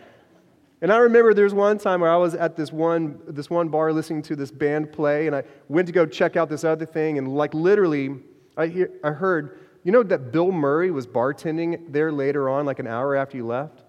And 0.82 0.92
I 0.92 0.98
remember 0.98 1.32
there 1.32 1.44
was 1.44 1.54
one 1.54 1.78
time 1.78 2.00
where 2.00 2.10
I 2.10 2.16
was 2.16 2.34
at 2.34 2.56
this 2.56 2.72
one, 2.72 3.20
this 3.26 3.48
one 3.48 3.68
bar 3.68 3.92
listening 3.92 4.22
to 4.22 4.36
this 4.36 4.50
band 4.50 4.92
play, 4.92 5.28
and 5.28 5.34
I 5.34 5.44
went 5.68 5.86
to 5.86 5.92
go 5.92 6.04
check 6.04 6.36
out 6.36 6.48
this 6.48 6.64
other 6.64 6.84
thing, 6.84 7.18
and 7.18 7.34
like 7.34 7.54
literally 7.54 8.16
I, 8.56 8.66
hear, 8.66 8.90
I 9.02 9.10
heard, 9.10 9.60
you 9.84 9.92
know 9.92 10.02
that 10.02 10.32
Bill 10.32 10.50
Murray 10.52 10.90
was 10.90 11.06
bartending 11.06 11.92
there 11.92 12.12
later 12.12 12.48
on, 12.48 12.66
like 12.66 12.80
an 12.80 12.88
hour 12.88 13.14
after 13.14 13.36
you 13.36 13.46
left? 13.46 13.84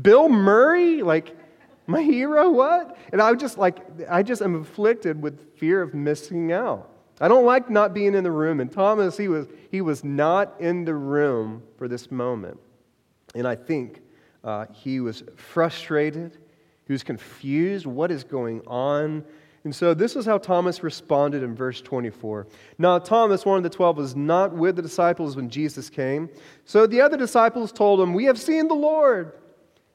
Bill 0.00 0.28
Murray? 0.28 1.02
Like, 1.02 1.36
my 1.88 2.02
hero? 2.02 2.50
What? 2.50 2.96
And 3.12 3.20
I 3.20 3.32
was 3.32 3.40
just 3.40 3.58
like, 3.58 3.78
I 4.08 4.22
just 4.22 4.40
am 4.40 4.62
afflicted 4.62 5.20
with 5.20 5.56
fear 5.58 5.82
of 5.82 5.94
missing 5.94 6.52
out. 6.52 6.90
I 7.20 7.28
don't 7.28 7.44
like 7.44 7.70
not 7.70 7.94
being 7.94 8.14
in 8.14 8.24
the 8.24 8.30
room. 8.30 8.60
And 8.60 8.70
Thomas, 8.70 9.16
he 9.16 9.28
was, 9.28 9.46
he 9.70 9.80
was 9.80 10.04
not 10.04 10.54
in 10.60 10.84
the 10.84 10.94
room 10.94 11.62
for 11.78 11.88
this 11.88 12.10
moment. 12.10 12.58
And 13.34 13.46
I 13.48 13.54
think 13.54 14.00
uh, 14.46 14.64
he 14.72 15.00
was 15.00 15.24
frustrated. 15.34 16.38
He 16.86 16.92
was 16.92 17.02
confused. 17.02 17.84
What 17.84 18.12
is 18.12 18.24
going 18.24 18.62
on? 18.66 19.24
And 19.64 19.74
so 19.74 19.92
this 19.92 20.14
is 20.14 20.24
how 20.24 20.38
Thomas 20.38 20.84
responded 20.84 21.42
in 21.42 21.56
verse 21.56 21.80
24. 21.80 22.46
Now, 22.78 23.00
Thomas, 23.00 23.44
one 23.44 23.56
of 23.56 23.64
the 23.64 23.68
twelve, 23.68 23.96
was 23.96 24.14
not 24.14 24.54
with 24.54 24.76
the 24.76 24.82
disciples 24.82 25.34
when 25.34 25.50
Jesus 25.50 25.90
came. 25.90 26.30
So 26.64 26.86
the 26.86 27.00
other 27.00 27.16
disciples 27.16 27.72
told 27.72 28.00
him, 28.00 28.14
We 28.14 28.24
have 28.26 28.38
seen 28.38 28.68
the 28.68 28.74
Lord. 28.74 29.32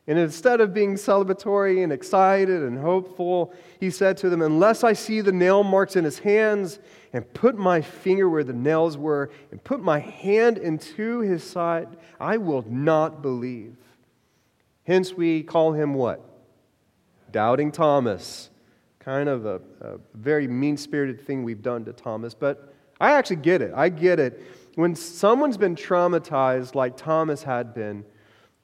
And 0.07 0.19
instead 0.19 0.59
of 0.59 0.73
being 0.73 0.95
celebratory 0.95 1.83
and 1.83 1.93
excited 1.93 2.63
and 2.63 2.77
hopeful, 2.77 3.53
he 3.79 3.89
said 3.89 4.17
to 4.17 4.29
them, 4.29 4.41
Unless 4.41 4.83
I 4.83 4.91
see 4.91 5.21
the 5.21 5.31
nail 5.31 5.63
marks 5.63 5.95
in 5.95 6.03
his 6.03 6.19
hands, 6.19 6.79
and 7.13 7.33
put 7.33 7.57
my 7.57 7.79
finger 7.79 8.29
where 8.29 8.43
the 8.43 8.51
nails 8.51 8.97
were, 8.97 9.31
and 9.51 9.63
put 9.63 9.81
my 9.81 9.99
hand 9.99 10.57
into 10.57 11.19
his 11.19 11.45
side, 11.45 11.87
I 12.19 12.35
will 12.35 12.65
not 12.67 13.21
believe. 13.21 13.77
Hence, 14.91 15.13
we 15.13 15.41
call 15.41 15.71
him 15.71 15.93
what? 15.93 16.19
Doubting 17.31 17.71
Thomas 17.71 18.49
kind 18.99 19.29
of 19.29 19.45
a, 19.45 19.61
a 19.79 19.99
very 20.15 20.49
mean 20.49 20.75
spirited 20.75 21.25
thing 21.25 21.45
we've 21.45 21.61
done 21.61 21.85
to 21.85 21.93
Thomas, 21.93 22.33
but 22.33 22.73
I 22.99 23.13
actually 23.13 23.37
get 23.37 23.61
it. 23.61 23.71
I 23.73 23.87
get 23.87 24.19
it. 24.19 24.43
When 24.75 24.93
someone's 24.93 25.55
been 25.55 25.77
traumatized 25.77 26.75
like 26.75 26.97
Thomas 26.97 27.41
had 27.41 27.73
been, 27.73 28.03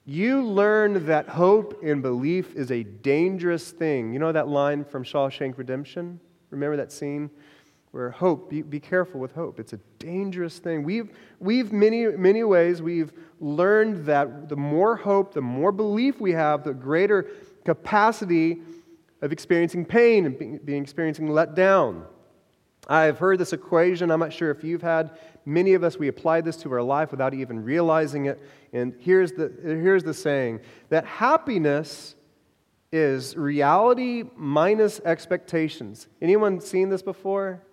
you 0.04 0.44
learn 0.44 1.06
that 1.06 1.30
hope 1.30 1.82
and 1.82 2.02
belief 2.02 2.54
is 2.56 2.72
a 2.72 2.84
dangerous 2.84 3.72
thing. 3.72 4.12
You 4.12 4.20
know 4.20 4.34
that 4.34 4.50
line 4.50 4.84
from 4.84 5.06
Shawshank 5.06 5.58
Redemption? 5.58 6.20
Remember 6.50 6.76
that 6.76 6.92
scene? 6.92 7.30
Where 7.98 8.12
hope, 8.12 8.52
be, 8.52 8.62
be 8.62 8.80
careful 8.80 9.20
with 9.20 9.34
hope. 9.34 9.60
It's 9.60 9.74
a 9.74 9.80
dangerous 9.98 10.60
thing. 10.60 10.84
We've, 10.84 11.10
we've 11.40 11.74
many, 11.74 12.06
many 12.06 12.44
ways, 12.44 12.80
we've 12.80 13.12
learned 13.40 14.06
that 14.06 14.50
the 14.50 14.56
more 14.56 14.96
hope, 14.96 15.34
the 15.34 15.42
more 15.42 15.72
belief 15.72 16.22
we 16.22 16.32
have, 16.34 16.64
the 16.64 16.76
greater 16.76 17.26
capacity 17.66 18.62
of 19.24 19.32
experiencing 19.32 19.84
pain 19.84 20.28
and 20.28 20.38
being, 20.38 20.60
being 20.64 20.84
experiencing 20.84 21.32
let 21.32 21.56
down. 21.56 22.06
I've 22.88 23.18
heard 23.18 23.40
this 23.40 23.52
equation. 23.52 24.12
I'm 24.12 24.20
not 24.20 24.32
sure 24.32 24.52
if 24.52 24.64
you've 24.64 24.84
had. 24.84 25.18
Many 25.44 25.74
of 25.74 25.84
us, 25.84 25.98
we 25.98 26.08
apply 26.08 26.42
this 26.42 26.58
to 26.58 26.72
our 26.74 26.84
life 26.84 27.10
without 27.10 27.34
even 27.34 27.64
realizing 27.64 28.26
it. 28.28 28.40
And 28.74 28.94
here's 29.00 29.32
the, 29.32 29.52
here's 29.64 30.04
the 30.04 30.14
saying 30.14 30.60
that 30.90 31.04
happiness 31.04 32.14
is 32.92 33.36
reality 33.36 34.24
minus 34.36 35.00
expectations. 35.00 36.08
Anyone 36.22 36.62
seen 36.62 36.90
this 36.90 37.02
before? 37.02 37.64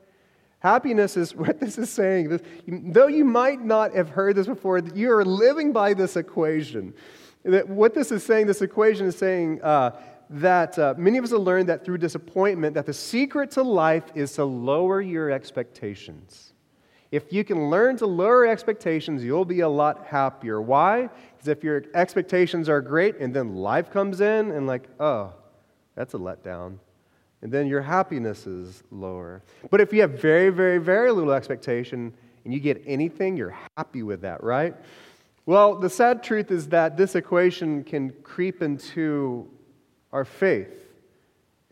Happiness 0.64 1.16
is 1.16 1.35
what 1.42 1.61
this 1.61 1.78
is 1.78 1.90
saying. 1.90 2.30
This, 2.30 2.42
though 2.66 3.06
you 3.06 3.25
might 3.25 3.62
not 3.62 3.94
have 3.94 4.09
heard 4.09 4.35
this 4.35 4.49
before, 4.49 4.78
you 4.78 5.12
are 5.12 5.25
living 5.25 5.73
by 5.73 5.94
this 5.94 6.16
equation. 6.16 6.94
That 7.44 7.68
what 7.68 7.94
this 7.94 8.11
is 8.11 8.25
saying, 8.25 8.47
this 8.47 8.62
equation 8.62 9.06
is 9.06 9.16
saying 9.16 9.62
uh, 9.62 9.90
that 10.30 10.78
uh, 10.78 10.94
many 10.97 11.18
of 11.18 11.25
us 11.25 11.33
have 11.33 11.40
learned 11.40 11.68
that 11.68 11.85
through 11.85 11.99
disappointment 11.99 12.75
that 12.75 12.87
the 12.87 12.94
secret 12.94 13.50
to 13.52 13.62
life 13.62 14.04
is 14.14 14.33
to 14.33 14.44
lower 14.44 15.00
your 15.02 15.30
expectations 15.30 16.54
if 17.11 17.33
you 17.33 17.44
can 17.44 17.71
learn 17.71 17.97
to 17.97 18.06
lower 18.06 18.47
expectations 18.47 19.23
you'll 19.23 19.44
be 19.44 19.61
a 19.61 19.68
lot 19.68 20.06
happier 20.06 20.61
why 20.61 21.02
because 21.37 21.47
if 21.47 21.62
your 21.62 21.85
expectations 21.94 22.68
are 22.68 22.80
great 22.80 23.16
and 23.18 23.37
then 23.37 23.54
life 23.54 23.90
comes 23.90 24.21
in 24.21 24.50
and 24.50 24.66
like 24.66 24.88
oh 24.99 25.33
that's 25.94 26.14
a 26.14 26.18
letdown 26.18 26.78
and 27.44 27.52
then 27.52 27.68
your 27.68 27.82
happiness 27.82 28.46
is 28.46 28.82
lower 28.90 29.40
but 29.70 29.80
if 29.80 29.92
you 29.92 30.00
have 30.00 30.20
very 30.20 30.50
very 30.50 30.78
very 30.78 31.12
little 31.12 31.32
expectation 31.32 32.12
and 32.44 32.52
you 32.52 32.58
get 32.58 32.82
anything 32.84 33.36
you're 33.36 33.56
happy 33.76 34.02
with 34.02 34.22
that 34.22 34.42
right 34.42 34.74
well 35.46 35.76
the 35.78 35.88
sad 35.88 36.22
truth 36.22 36.50
is 36.50 36.68
that 36.68 36.96
this 36.96 37.14
equation 37.14 37.84
can 37.84 38.10
creep 38.24 38.60
into 38.60 39.48
our 40.14 40.24
faith. 40.24 40.70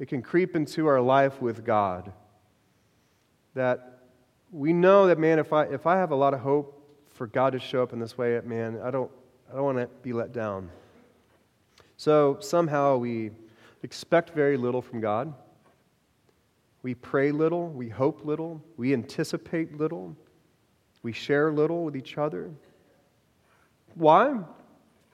It 0.00 0.09
can 0.09 0.21
creep 0.21 0.57
into 0.57 0.88
our 0.88 1.00
life 1.00 1.41
with 1.41 1.64
God. 1.64 2.12
That 3.55 4.00
we 4.50 4.73
know 4.73 5.07
that, 5.07 5.19
man, 5.19 5.38
if 5.38 5.52
I, 5.52 5.64
if 5.67 5.87
I 5.87 5.97
have 5.97 6.11
a 6.11 6.17
lot 6.17 6.35
of 6.35 6.41
hope 6.41 6.79
for 7.14 7.29
God 7.29 7.52
to 7.52 7.61
show 7.61 7.85
up 7.85 7.93
in 7.93 8.00
this 8.00 8.19
way, 8.19 8.38
man, 8.45 8.81
I 8.83 8.91
don't, 8.91 9.11
I 9.49 9.55
don't 9.55 9.64
want 9.64 9.79
to 9.79 9.87
be 10.02 10.12
let 10.12 10.33
down. 10.33 10.71
So 11.97 12.38
somehow 12.41 12.97
we 12.97 13.31
expect 13.85 14.31
very 14.31 14.57
little 14.57 14.83
from 14.83 15.00
God. 15.00 15.33
We 16.83 16.95
pray 16.95 17.31
little, 17.31 17.69
we 17.69 17.89
hope 17.89 18.25
little, 18.25 18.62
we 18.77 18.93
anticipate 18.93 19.77
little, 19.79 20.17
we 21.03 21.12
share 21.12 21.53
little 21.53 21.85
with 21.85 21.97
each 21.97 22.19
other. 22.19 22.51
Why? 23.95 24.39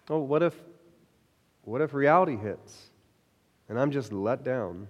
Oh, 0.09 0.21
what 0.21 0.43
if, 0.43 0.55
what 1.63 1.81
if 1.81 1.93
reality 1.93 2.37
hits? 2.37 2.91
and 3.69 3.79
I'm 3.79 3.91
just 3.91 4.13
let 4.13 4.45
down. 4.45 4.89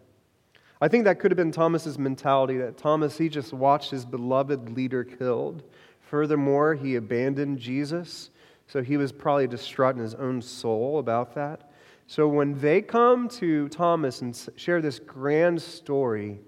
I 0.81 0.89
think 0.89 1.05
that 1.05 1.19
could 1.19 1.33
have 1.33 1.37
been 1.37 1.51
Thomas's 1.51 1.99
mentality 1.99 2.57
that 2.59 2.77
Thomas, 2.77 3.19
he 3.19 3.29
just 3.29 3.53
watched 3.53 3.91
his 3.91 4.05
beloved 4.05 4.71
leader 4.71 5.03
killed. 5.03 5.65
Furthermore, 6.01 6.75
he 6.75 6.95
abandoned 6.95 7.59
Jesus, 7.59 8.31
so 8.69 8.83
he 8.83 8.97
was 8.97 9.11
probably 9.11 9.49
distraught 9.49 9.97
in 9.97 10.03
his 10.03 10.15
own 10.15 10.41
soul 10.41 10.99
about 11.01 11.35
that. 11.35 11.73
So 12.07 12.29
when 12.29 12.59
they 12.61 12.81
come 12.81 13.29
to 13.31 13.69
Thomas 13.69 14.23
and 14.23 14.49
share 14.57 14.81
this 14.81 14.99
grand 14.99 15.61
story, 15.61 16.39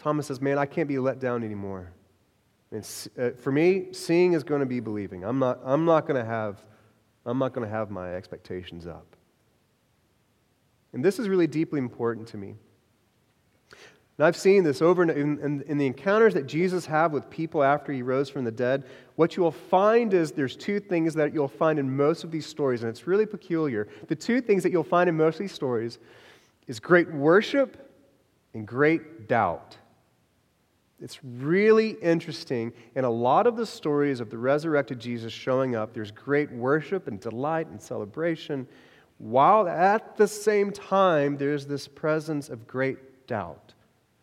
Thomas 0.00 0.28
says, 0.28 0.40
Man, 0.40 0.56
I 0.56 0.64
can't 0.64 0.88
be 0.88 0.98
let 0.98 1.20
down 1.20 1.44
anymore. 1.44 1.92
Uh, 2.72 2.80
for 3.36 3.52
me, 3.52 3.88
seeing 3.92 4.32
is 4.32 4.42
going 4.42 4.60
to 4.60 4.66
be 4.66 4.80
believing. 4.80 5.24
I'm 5.24 5.38
not, 5.38 5.60
I'm 5.62 5.84
not 5.84 6.06
going 6.06 6.18
to 6.18 6.24
have, 6.24 6.62
I'm 7.26 7.38
not 7.38 7.52
going 7.52 7.68
to 7.68 7.70
have 7.72 7.90
my 7.90 8.14
expectations 8.14 8.86
up. 8.86 9.04
And 10.94 11.04
this 11.04 11.18
is 11.18 11.28
really 11.28 11.46
deeply 11.46 11.78
important 11.78 12.28
to 12.28 12.38
me. 12.38 12.54
And 14.16 14.26
I've 14.26 14.36
seen 14.36 14.64
this 14.64 14.80
over 14.80 15.02
in, 15.02 15.10
in, 15.10 15.62
in, 15.62 15.76
the 15.76 15.86
encounters 15.86 16.32
that 16.32 16.46
Jesus 16.46 16.86
had 16.86 17.12
with 17.12 17.28
people 17.28 17.62
after 17.62 17.92
he 17.92 18.00
rose 18.00 18.30
from 18.30 18.44
the 18.44 18.50
dead. 18.50 18.84
What 19.16 19.36
you 19.36 19.42
will 19.42 19.50
find 19.50 20.14
is 20.14 20.32
there's 20.32 20.56
two 20.56 20.80
things 20.80 21.12
that 21.14 21.34
you'll 21.34 21.48
find 21.48 21.78
in 21.78 21.94
most 21.94 22.24
of 22.24 22.30
these 22.30 22.46
stories, 22.46 22.82
and 22.82 22.88
it's 22.90 23.06
really 23.06 23.26
peculiar. 23.26 23.86
The 24.08 24.16
two 24.16 24.40
things 24.40 24.62
that 24.62 24.72
you'll 24.72 24.82
find 24.82 25.10
in 25.10 25.16
most 25.16 25.34
of 25.34 25.40
these 25.40 25.52
stories 25.52 25.98
is 26.66 26.80
great 26.80 27.12
worship 27.12 27.90
and 28.54 28.66
great 28.66 29.28
doubt. 29.28 29.76
It's 31.00 31.24
really 31.24 31.90
interesting. 32.02 32.72
In 32.94 33.04
a 33.04 33.10
lot 33.10 33.46
of 33.46 33.56
the 33.56 33.64
stories 33.64 34.20
of 34.20 34.28
the 34.28 34.36
resurrected 34.36 34.98
Jesus 34.98 35.32
showing 35.32 35.74
up, 35.74 35.94
there's 35.94 36.10
great 36.10 36.52
worship 36.52 37.08
and 37.08 37.18
delight 37.18 37.68
and 37.68 37.80
celebration, 37.80 38.66
while 39.18 39.66
at 39.66 40.16
the 40.16 40.28
same 40.28 40.70
time, 40.72 41.36
there's 41.36 41.66
this 41.66 41.88
presence 41.88 42.48
of 42.48 42.66
great 42.66 43.26
doubt. 43.26 43.74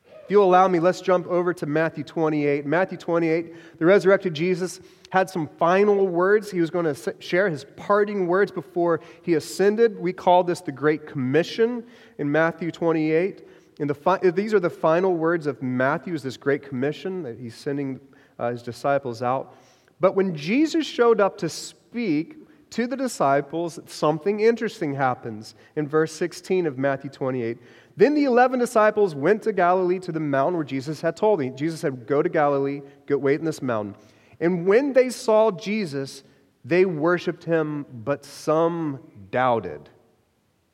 If 0.05 0.31
you'll 0.31 0.43
allow 0.43 0.67
me, 0.67 0.79
let's 0.79 0.99
jump 1.01 1.25
over 1.27 1.53
to 1.53 1.65
Matthew 1.65 2.03
28. 2.03 2.65
Matthew 2.65 2.97
28, 2.97 3.79
the 3.79 3.85
resurrected 3.85 4.33
Jesus 4.33 4.81
had 5.09 5.29
some 5.29 5.47
final 5.57 6.05
words. 6.05 6.51
He 6.51 6.59
was 6.59 6.69
going 6.69 6.93
to 6.93 7.15
share 7.19 7.49
his 7.49 7.65
parting 7.77 8.27
words 8.27 8.51
before 8.51 8.99
he 9.21 9.35
ascended. 9.35 9.97
We 9.97 10.11
call 10.11 10.43
this 10.43 10.59
the 10.59 10.73
Great 10.73 11.07
Commission 11.07 11.85
in 12.17 12.29
Matthew 12.29 12.71
28. 12.71 13.47
And 13.79 13.89
the, 13.89 14.31
these 14.33 14.53
are 14.53 14.59
the 14.59 14.69
final 14.69 15.15
words 15.15 15.45
of 15.45 15.61
Matthew's, 15.61 16.23
this 16.23 16.37
Great 16.37 16.63
Commission 16.63 17.23
that 17.23 17.37
he's 17.37 17.55
sending 17.55 17.99
uh, 18.39 18.51
his 18.51 18.63
disciples 18.63 19.21
out. 19.21 19.55
But 19.99 20.15
when 20.15 20.35
Jesus 20.35 20.85
showed 20.85 21.21
up 21.21 21.37
to 21.39 21.49
speak 21.49 22.37
to 22.71 22.87
the 22.87 22.97
disciples, 22.97 23.79
something 23.85 24.39
interesting 24.39 24.93
happens 24.93 25.55
in 25.75 25.87
verse 25.87 26.11
16 26.13 26.65
of 26.65 26.77
Matthew 26.77 27.09
28. 27.09 27.57
Then 27.95 28.13
the 28.13 28.25
11 28.25 28.59
disciples 28.59 29.15
went 29.15 29.41
to 29.43 29.53
Galilee 29.53 29.99
to 29.99 30.11
the 30.11 30.19
mountain 30.19 30.55
where 30.55 30.63
Jesus 30.63 31.01
had 31.01 31.15
told 31.15 31.39
them. 31.39 31.55
Jesus 31.55 31.79
said, 31.79 32.05
Go 32.05 32.21
to 32.21 32.29
Galilee, 32.29 32.81
go 33.05 33.17
wait 33.17 33.39
in 33.39 33.45
this 33.45 33.61
mountain. 33.61 33.95
And 34.39 34.67
when 34.67 34.93
they 34.93 35.09
saw 35.09 35.49
Jesus, 35.49 36.23
they 36.63 36.85
worshiped 36.85 37.43
him, 37.43 37.85
but 37.91 38.25
some 38.25 38.99
doubted. 39.31 39.89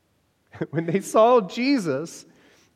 when 0.71 0.85
they 0.85 0.99
saw 0.99 1.39
Jesus, 1.41 2.25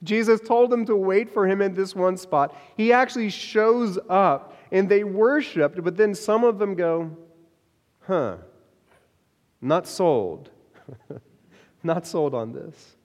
Jesus 0.03 0.39
told 0.39 0.69
them 0.69 0.85
to 0.85 0.95
wait 0.95 1.29
for 1.29 1.47
him 1.47 1.61
in 1.61 1.73
this 1.73 1.95
one 1.95 2.17
spot. 2.17 2.55
He 2.75 2.93
actually 2.93 3.29
shows 3.29 3.97
up 4.09 4.57
and 4.71 4.87
they 4.87 5.03
worshiped, 5.03 5.83
but 5.83 5.97
then 5.97 6.13
some 6.13 6.43
of 6.43 6.59
them 6.59 6.75
go, 6.75 7.15
huh, 8.01 8.37
not 9.61 9.87
sold. 9.87 10.51
not 11.83 12.05
sold 12.05 12.35
on 12.35 12.53
this. 12.53 12.95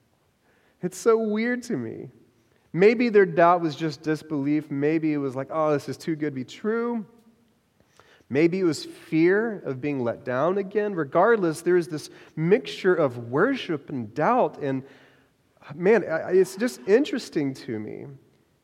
It's 0.81 0.97
so 0.97 1.17
weird 1.17 1.63
to 1.63 1.77
me. 1.77 2.09
Maybe 2.73 3.09
their 3.09 3.25
doubt 3.25 3.61
was 3.61 3.75
just 3.75 4.01
disbelief. 4.01 4.69
Maybe 4.69 5.13
it 5.13 5.17
was 5.17 5.35
like, 5.35 5.47
oh, 5.51 5.71
this 5.71 5.87
is 5.87 5.97
too 5.97 6.15
good 6.15 6.31
to 6.31 6.35
be 6.35 6.43
true. 6.43 7.05
Maybe 8.29 8.59
it 8.59 8.63
was 8.63 8.83
fear 8.83 9.59
of 9.59 9.79
being 9.79 10.03
let 10.03 10.25
down 10.25 10.57
again. 10.57 10.95
Regardless, 10.95 11.61
there's 11.61 11.87
this 11.87 12.09
mixture 12.35 12.95
of 12.95 13.29
worship 13.29 13.89
and 13.89 14.13
doubt. 14.13 14.57
And 14.61 14.83
man, 15.75 16.03
it's 16.07 16.55
just 16.55 16.81
interesting 16.87 17.53
to 17.53 17.79
me. 17.79 18.05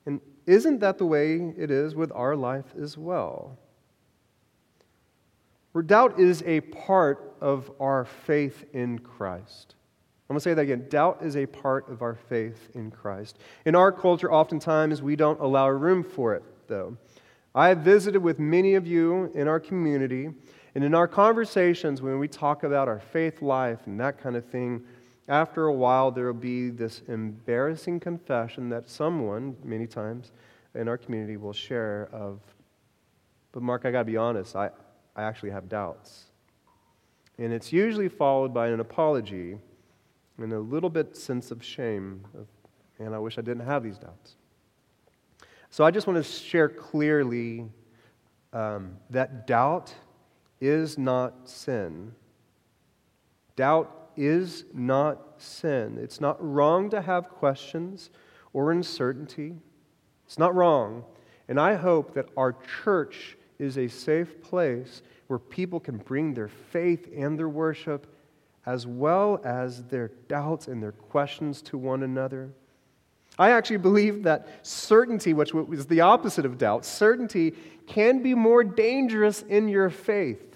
And 0.05 0.21
isn't 0.45 0.79
that 0.79 0.97
the 0.97 1.05
way 1.05 1.53
it 1.57 1.71
is 1.71 1.95
with 1.95 2.11
our 2.13 2.35
life 2.35 2.73
as 2.81 2.97
well? 2.97 3.57
Where 5.71 5.83
doubt 5.83 6.19
is 6.19 6.41
a 6.45 6.61
part 6.61 7.35
of 7.41 7.71
our 7.79 8.05
faith 8.05 8.65
in 8.73 8.99
Christ. 8.99 9.75
I'm 10.29 10.33
going 10.33 10.39
to 10.39 10.43
say 10.43 10.53
that 10.53 10.61
again. 10.61 10.85
Doubt 10.89 11.19
is 11.21 11.35
a 11.35 11.45
part 11.45 11.89
of 11.89 12.01
our 12.01 12.15
faith 12.15 12.69
in 12.75 12.91
Christ. 12.91 13.39
In 13.65 13.75
our 13.75 13.91
culture, 13.91 14.31
oftentimes 14.31 15.01
we 15.01 15.15
don't 15.15 15.39
allow 15.39 15.67
room 15.69 16.03
for 16.03 16.35
it, 16.35 16.43
though. 16.67 16.97
I 17.55 17.69
have 17.69 17.79
visited 17.79 18.21
with 18.21 18.37
many 18.37 18.75
of 18.75 18.85
you 18.85 19.31
in 19.33 19.47
our 19.47 19.59
community, 19.59 20.29
and 20.75 20.83
in 20.83 20.93
our 20.93 21.07
conversations, 21.07 22.01
when 22.01 22.19
we 22.19 22.27
talk 22.27 22.63
about 22.63 22.87
our 22.87 22.99
faith 22.99 23.41
life 23.41 23.79
and 23.87 23.99
that 23.99 24.21
kind 24.21 24.35
of 24.35 24.45
thing, 24.45 24.83
after 25.29 25.67
a 25.67 25.73
while, 25.73 26.11
there 26.11 26.25
will 26.25 26.33
be 26.33 26.69
this 26.69 27.01
embarrassing 27.07 27.99
confession 27.99 28.69
that 28.69 28.89
someone, 28.89 29.55
many 29.63 29.85
times 29.85 30.31
in 30.73 30.87
our 30.87 30.97
community, 30.97 31.37
will 31.37 31.53
share 31.53 32.09
of, 32.11 32.39
but 33.51 33.61
Mark, 33.61 33.85
I 33.85 33.91
got 33.91 33.99
to 33.99 34.05
be 34.05 34.17
honest, 34.17 34.55
I, 34.55 34.71
I 35.15 35.23
actually 35.23 35.51
have 35.51 35.69
doubts. 35.69 36.25
And 37.37 37.53
it's 37.53 37.71
usually 37.71 38.09
followed 38.09 38.53
by 38.53 38.69
an 38.69 38.79
apology 38.79 39.59
and 40.39 40.53
a 40.53 40.59
little 40.59 40.89
bit 40.89 41.15
sense 41.15 41.51
of 41.51 41.63
shame 41.63 42.25
of, 42.35 42.47
man, 42.97 43.13
I 43.13 43.19
wish 43.19 43.37
I 43.37 43.41
didn't 43.41 43.65
have 43.65 43.83
these 43.83 43.97
doubts. 43.97 44.35
So 45.69 45.83
I 45.85 45.91
just 45.91 46.07
want 46.07 46.17
to 46.17 46.23
share 46.23 46.67
clearly 46.67 47.65
um, 48.51 48.97
that 49.11 49.45
doubt 49.45 49.93
is 50.59 50.97
not 50.97 51.47
sin. 51.47 52.13
Doubt 53.55 53.98
is 54.19 54.65
not 54.73 55.35
sin. 55.37 55.97
It's 55.97 56.19
not 56.19 56.37
wrong 56.45 56.89
to 56.89 57.01
have 57.01 57.29
questions 57.29 58.09
or 58.51 58.73
uncertainty. 58.73 59.55
It's 60.25 60.37
not 60.37 60.53
wrong. 60.53 61.05
And 61.47 61.57
I 61.57 61.75
hope 61.75 62.13
that 62.15 62.27
our 62.35 62.55
church 62.83 63.37
is 63.59 63.77
a 63.77 63.87
safe 63.87 64.41
place 64.41 65.01
where 65.27 65.39
people 65.39 65.79
can 65.79 65.97
bring 65.97 66.33
their 66.33 66.49
faith 66.49 67.07
and 67.15 67.39
their 67.39 67.47
worship 67.47 68.13
as 68.65 68.85
well 68.85 69.39
as 69.45 69.83
their 69.85 70.09
doubts 70.27 70.67
and 70.67 70.83
their 70.83 70.91
questions 70.91 71.61
to 71.61 71.77
one 71.77 72.03
another. 72.03 72.49
I 73.37 73.51
actually 73.51 73.77
believe 73.77 74.23
that 74.23 74.67
certainty, 74.67 75.33
which 75.33 75.53
is 75.55 75.85
the 75.85 76.01
opposite 76.01 76.45
of 76.45 76.57
doubt, 76.57 76.83
certainty 76.83 77.53
can 77.87 78.21
be 78.21 78.35
more 78.35 78.65
dangerous 78.65 79.43
in 79.43 79.69
your 79.69 79.89
faith. 79.89 80.48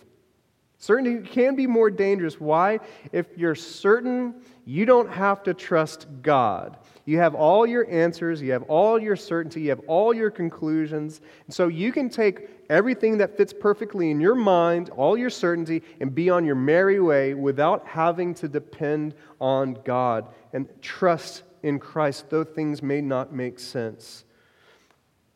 Certainty 0.84 1.26
can 1.26 1.56
be 1.56 1.65
more 1.65 1.89
dangerous. 1.89 2.41
Why? 2.41 2.82
If 3.13 3.28
you're 3.38 3.56
certain, 3.56 4.36
you 4.65 4.86
don't 4.86 5.10
have 5.10 5.41
to 5.43 5.54
trust 5.54 6.08
God. 6.22 6.76
You 7.06 7.19
have 7.19 7.36
all 7.36 7.65
your 7.65 7.89
answers, 7.89 8.41
you 8.41 8.52
have 8.52 8.63
all 8.63 9.02
your 9.02 9.15
certainty, 9.15 9.62
you 9.62 9.69
have 9.69 9.80
all 9.88 10.13
your 10.13 10.30
conclusions. 10.30 11.22
And 11.46 11.56
so 11.56 11.69
you 11.69 11.93
can 11.93 12.10
take 12.10 12.50
everything 12.69 13.17
that 13.19 13.38
fits 13.38 13.54
perfectly 13.58 14.12
in 14.12 14.19
your 14.19 14.36
mind, 14.36 14.89
all 14.89 15.17
your 15.17 15.30
certainty, 15.30 15.84
and 16.02 16.13
be 16.13 16.30
on 16.30 16.43
your 16.43 16.56
merry 16.56 17.00
way 17.00 17.34
without 17.34 17.88
having 17.88 18.34
to 18.36 18.50
depend 18.50 19.15
on 19.39 19.78
God 19.86 20.28
and 20.52 20.67
trust 20.82 21.43
in 21.62 21.80
Christ, 21.80 22.30
though 22.30 22.43
things 22.43 22.84
may 22.84 23.00
not 23.00 23.32
make 23.32 23.58
sense. 23.58 24.26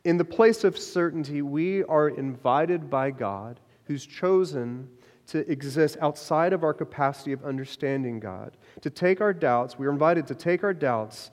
In 0.03 0.17
the 0.17 0.25
place 0.25 0.65
of 0.65 0.77
certainty, 0.77 1.41
we 1.41 1.85
are 1.85 2.09
invited 2.09 2.89
by 2.89 3.11
God, 3.11 3.61
who's 3.85 4.05
chosen 4.05 4.89
to 5.27 5.49
exist 5.51 5.97
outside 6.01 6.53
of 6.53 6.63
our 6.63 6.73
capacity 6.73 7.33
of 7.33 7.43
understanding 7.43 8.19
God, 8.19 8.57
to 8.81 8.89
take 8.89 9.21
our 9.21 9.33
doubts. 9.33 9.77
We 9.77 9.87
are 9.87 9.91
invited 9.91 10.27
to 10.27 10.35
take 10.35 10.63
our 10.63 10.73
doubts 10.73 11.31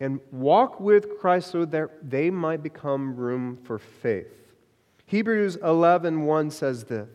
and 0.00 0.20
walk 0.32 0.80
with 0.80 1.18
Christ 1.18 1.50
so 1.50 1.64
that 1.66 2.10
they 2.10 2.30
might 2.30 2.62
become 2.62 3.14
room 3.14 3.58
for 3.62 3.78
faith. 3.78 4.54
Hebrews 5.06 5.56
11:1 5.58 6.24
1 6.24 6.50
says 6.50 6.84
this. 6.84 7.08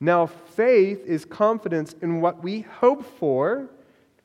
Now 0.00 0.26
faith 0.26 1.04
is 1.06 1.24
confidence 1.24 1.94
in 2.02 2.20
what 2.20 2.42
we 2.42 2.60
hope 2.60 3.04
for, 3.04 3.70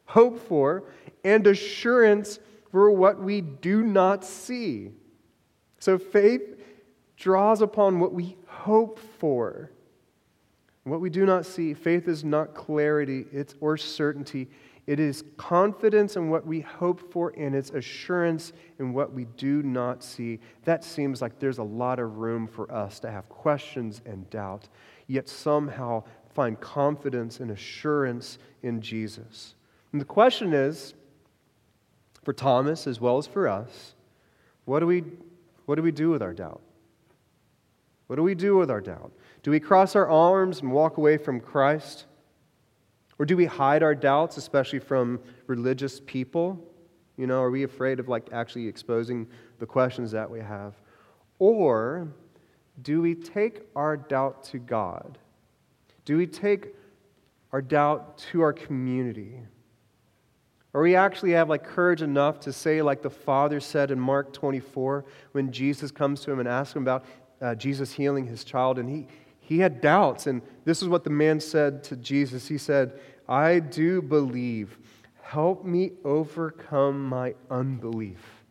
hope 0.06 0.40
for, 0.40 0.84
and 1.24 1.46
assurance 1.48 2.40
for 2.72 2.92
what 2.92 3.20
we 3.20 3.42
do 3.42 3.84
not 3.84 4.24
see. 4.24 4.92
So 5.80 5.98
faith 5.98 6.42
draws 7.16 7.62
upon 7.62 8.00
what 8.00 8.14
we 8.14 8.38
hope 8.48 9.00
for. 9.00 9.72
What 10.84 11.02
we 11.02 11.10
do 11.10 11.26
not 11.26 11.46
see, 11.46 11.74
faith 11.74 12.08
is 12.08 12.24
not 12.24 12.56
clarity 12.56 13.26
it's, 13.32 13.56
or 13.60 13.78
certainty. 13.78 14.50
It 14.88 15.00
is 15.00 15.24
confidence 15.38 16.16
in 16.16 16.30
what 16.30 16.46
we 16.46 16.62
hope 16.62 17.12
for, 17.12 17.34
and 17.38 17.54
it's 17.54 17.70
assurance 17.70 18.52
in 18.80 18.94
what 18.94 19.14
we 19.14 19.26
do 19.38 19.62
not 19.62 20.04
see. 20.04 20.40
That 20.66 20.84
seems 20.84 21.22
like 21.22 21.40
there's 21.40 21.60
a 21.60 21.64
lot 21.64 22.00
of 22.00 22.18
room 22.18 22.48
for 22.48 22.72
us 22.72 23.00
to 23.02 23.12
have 23.12 23.30
questions 23.30 24.02
and 24.06 24.28
doubt, 24.32 24.70
yet 25.08 25.30
somehow 25.30 26.04
find 26.34 26.60
confidence 26.60 27.40
and 27.40 27.52
assurance 27.52 28.40
in 28.64 28.82
Jesus. 28.82 29.56
And 29.92 30.02
the 30.02 30.06
question 30.06 30.54
is 30.54 30.96
for 32.24 32.34
Thomas 32.34 32.88
as 32.88 33.00
well 33.00 33.18
as 33.18 33.28
for 33.28 33.48
us 33.48 33.96
what 34.66 34.80
do 34.80 34.88
we, 34.88 35.04
what 35.66 35.76
do, 35.76 35.82
we 35.82 35.92
do 35.92 36.10
with 36.10 36.22
our 36.22 36.34
doubt? 36.34 36.62
What 38.08 38.16
do 38.16 38.24
we 38.24 38.36
do 38.36 38.56
with 38.56 38.70
our 38.70 38.82
doubt? 38.82 39.12
Do 39.44 39.52
we 39.52 39.60
cross 39.60 39.96
our 39.96 40.10
arms 40.10 40.62
and 40.62 40.72
walk 40.72 40.98
away 40.98 41.18
from 41.18 41.40
Christ? 41.40 42.06
Or 43.18 43.26
do 43.26 43.36
we 43.38 43.46
hide 43.46 43.84
our 43.84 43.96
doubts, 43.96 44.38
especially 44.38 44.80
from 44.80 45.20
religious 45.48 46.02
people? 46.06 46.60
You 47.18 47.28
know, 47.28 47.42
are 47.42 47.52
we 47.52 47.64
afraid 47.64 48.00
of 48.00 48.08
like 48.08 48.30
actually 48.32 48.68
exposing 48.68 49.28
the 49.60 49.66
questions 49.66 50.12
that 50.12 50.30
we 50.30 50.40
have? 50.40 50.74
Or 51.40 52.08
do 52.82 53.02
we 53.02 53.16
take 53.16 53.62
our 53.76 53.98
doubt 53.98 54.44
to 54.46 54.60
God? 54.60 55.18
Do 56.06 56.18
we 56.18 56.28
take 56.28 56.74
our 57.52 57.62
doubt 57.62 58.18
to 58.32 58.42
our 58.42 58.54
community? 58.54 59.40
Or 60.74 60.82
we 60.82 60.96
actually 60.96 61.32
have 61.32 61.50
like 61.50 61.64
courage 61.64 62.02
enough 62.02 62.40
to 62.42 62.54
say, 62.54 62.82
like 62.82 63.02
the 63.02 63.10
Father 63.10 63.60
said 63.60 63.92
in 63.92 64.00
Mark 64.00 64.34
24, 64.34 65.06
when 65.34 65.52
Jesus 65.52 65.92
comes 65.92 66.22
to 66.22 66.32
him 66.32 66.40
and 66.40 66.48
asks 66.48 66.76
him 66.76 66.84
about 66.84 67.06
uh, 67.42 67.56
Jesus 67.56 67.92
healing 67.92 68.26
his 68.26 68.44
child, 68.44 68.80
and 68.80 68.88
he, 68.90 69.08
he 69.52 69.60
had 69.60 69.82
doubts. 69.82 70.28
And 70.28 70.42
this 70.64 70.82
is 70.82 70.88
what 70.88 71.04
the 71.04 71.10
man 71.10 71.42
said 71.42 71.84
to 71.86 71.98
Jesus 71.98 72.48
He 72.48 72.58
said, 72.58 72.98
I 73.28 73.60
do 73.60 74.02
believe. 74.02 74.78
Help 75.22 75.66
me 75.66 75.92
overcome 76.06 77.06
my 77.06 77.36
unbelief. 77.50 78.46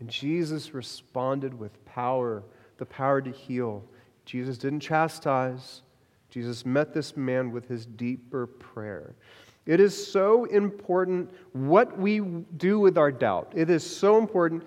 And 0.00 0.08
Jesus 0.08 0.72
responded 0.72 1.52
with 1.52 1.84
power, 1.84 2.44
the 2.78 2.86
power 2.86 3.20
to 3.20 3.30
heal. 3.30 3.84
Jesus 4.24 4.56
didn't 4.56 4.80
chastise, 4.80 5.82
Jesus 6.30 6.64
met 6.64 6.94
this 6.94 7.14
man 7.14 7.52
with 7.52 7.68
his 7.68 7.84
deeper 7.84 8.46
prayer. 8.46 9.16
It 9.66 9.80
is 9.80 10.10
so 10.10 10.46
important 10.46 11.30
what 11.52 11.98
we 11.98 12.20
do 12.20 12.80
with 12.80 12.96
our 12.96 13.12
doubt. 13.12 13.52
It 13.54 13.68
is 13.68 13.84
so 13.84 14.16
important 14.16 14.64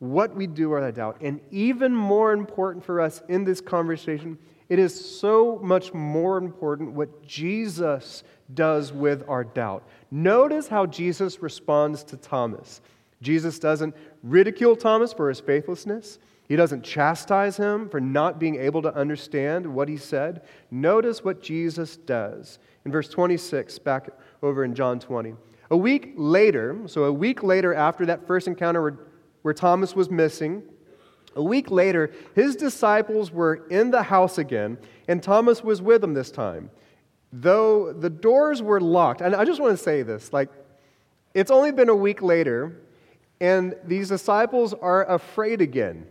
what 0.00 0.34
we 0.34 0.46
do 0.46 0.70
with 0.70 0.82
our 0.82 0.90
doubt. 0.90 1.18
And 1.20 1.40
even 1.50 1.94
more 1.94 2.32
important 2.32 2.84
for 2.84 3.00
us 3.00 3.22
in 3.28 3.44
this 3.44 3.60
conversation, 3.60 4.38
it 4.68 4.78
is 4.78 5.18
so 5.18 5.60
much 5.62 5.94
more 5.94 6.38
important 6.38 6.92
what 6.92 7.22
Jesus 7.24 8.24
does 8.54 8.92
with 8.92 9.22
our 9.28 9.44
doubt. 9.44 9.86
Notice 10.10 10.68
how 10.68 10.86
Jesus 10.86 11.42
responds 11.42 12.02
to 12.04 12.16
Thomas. 12.16 12.80
Jesus 13.22 13.58
doesn't 13.58 13.94
ridicule 14.22 14.74
Thomas 14.74 15.12
for 15.12 15.28
his 15.28 15.40
faithlessness. 15.40 16.18
He 16.48 16.56
doesn't 16.56 16.82
chastise 16.82 17.56
him 17.56 17.88
for 17.88 18.00
not 18.00 18.40
being 18.40 18.56
able 18.56 18.82
to 18.82 18.94
understand 18.94 19.66
what 19.66 19.88
he 19.88 19.96
said. 19.96 20.42
Notice 20.70 21.22
what 21.22 21.42
Jesus 21.42 21.96
does. 21.96 22.58
In 22.84 22.90
verse 22.90 23.08
26, 23.08 23.78
back 23.80 24.08
over 24.42 24.64
in 24.64 24.74
John 24.74 24.98
20. 24.98 25.34
A 25.70 25.76
week 25.76 26.14
later, 26.16 26.80
so 26.86 27.04
a 27.04 27.12
week 27.12 27.42
later 27.42 27.74
after 27.74 28.06
that 28.06 28.26
first 28.26 28.48
encounter 28.48 28.98
where, 29.42 29.54
Thomas 29.54 29.94
was 29.94 30.10
missing, 30.10 30.62
a 31.36 31.42
week 31.42 31.70
later, 31.70 32.12
his 32.34 32.56
disciples 32.56 33.30
were 33.30 33.66
in 33.68 33.90
the 33.90 34.02
house 34.02 34.38
again, 34.38 34.78
and 35.08 35.22
Thomas 35.22 35.62
was 35.62 35.80
with 35.80 36.00
them 36.00 36.14
this 36.14 36.30
time. 36.30 36.70
Though 37.32 37.92
the 37.92 38.10
doors 38.10 38.62
were 38.62 38.80
locked, 38.80 39.20
and 39.20 39.34
I 39.34 39.44
just 39.44 39.60
want 39.60 39.76
to 39.76 39.82
say 39.82 40.02
this 40.02 40.32
like, 40.32 40.50
it's 41.32 41.50
only 41.50 41.70
been 41.70 41.88
a 41.88 41.94
week 41.94 42.22
later, 42.22 42.80
and 43.40 43.76
these 43.84 44.08
disciples 44.08 44.74
are 44.74 45.08
afraid 45.08 45.60
again. 45.60 46.06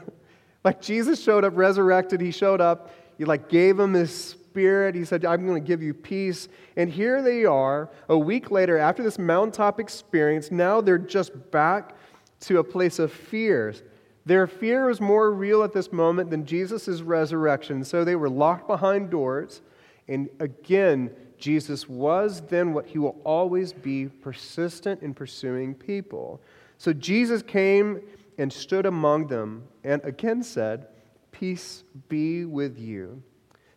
like, 0.64 0.80
Jesus 0.80 1.20
showed 1.20 1.44
up 1.44 1.56
resurrected, 1.56 2.20
he 2.20 2.30
showed 2.30 2.60
up, 2.60 2.94
he 3.18 3.24
like 3.24 3.48
gave 3.48 3.76
them 3.76 3.94
his 3.94 4.36
Spirit. 4.52 4.94
He 4.94 5.06
said, 5.06 5.24
I'm 5.24 5.46
going 5.46 5.62
to 5.62 5.66
give 5.66 5.82
you 5.82 5.94
peace. 5.94 6.46
And 6.76 6.90
here 6.90 7.22
they 7.22 7.46
are, 7.46 7.88
a 8.10 8.18
week 8.18 8.50
later, 8.50 8.76
after 8.76 9.02
this 9.02 9.18
mountaintop 9.18 9.80
experience. 9.80 10.50
Now 10.50 10.82
they're 10.82 10.98
just 10.98 11.50
back 11.50 11.96
to 12.42 12.58
a 12.58 12.64
place 12.64 12.98
of 12.98 13.12
fears. 13.12 13.82
Their 14.24 14.46
fear 14.46 14.86
was 14.86 15.00
more 15.00 15.32
real 15.32 15.62
at 15.62 15.72
this 15.72 15.92
moment 15.92 16.30
than 16.30 16.46
Jesus' 16.46 17.00
resurrection. 17.00 17.84
So 17.84 18.04
they 18.04 18.16
were 18.16 18.30
locked 18.30 18.68
behind 18.68 19.10
doors. 19.10 19.62
And 20.08 20.28
again, 20.38 21.10
Jesus 21.38 21.88
was 21.88 22.40
then 22.42 22.72
what 22.72 22.86
he 22.86 22.98
will 22.98 23.20
always 23.24 23.72
be 23.72 24.06
persistent 24.06 25.02
in 25.02 25.14
pursuing 25.14 25.74
people. 25.74 26.40
So 26.78 26.92
Jesus 26.92 27.42
came 27.42 28.00
and 28.38 28.52
stood 28.52 28.86
among 28.86 29.26
them 29.26 29.64
and 29.84 30.02
again 30.04 30.42
said, 30.42 30.88
Peace 31.32 31.82
be 32.08 32.44
with 32.44 32.78
you. 32.78 33.22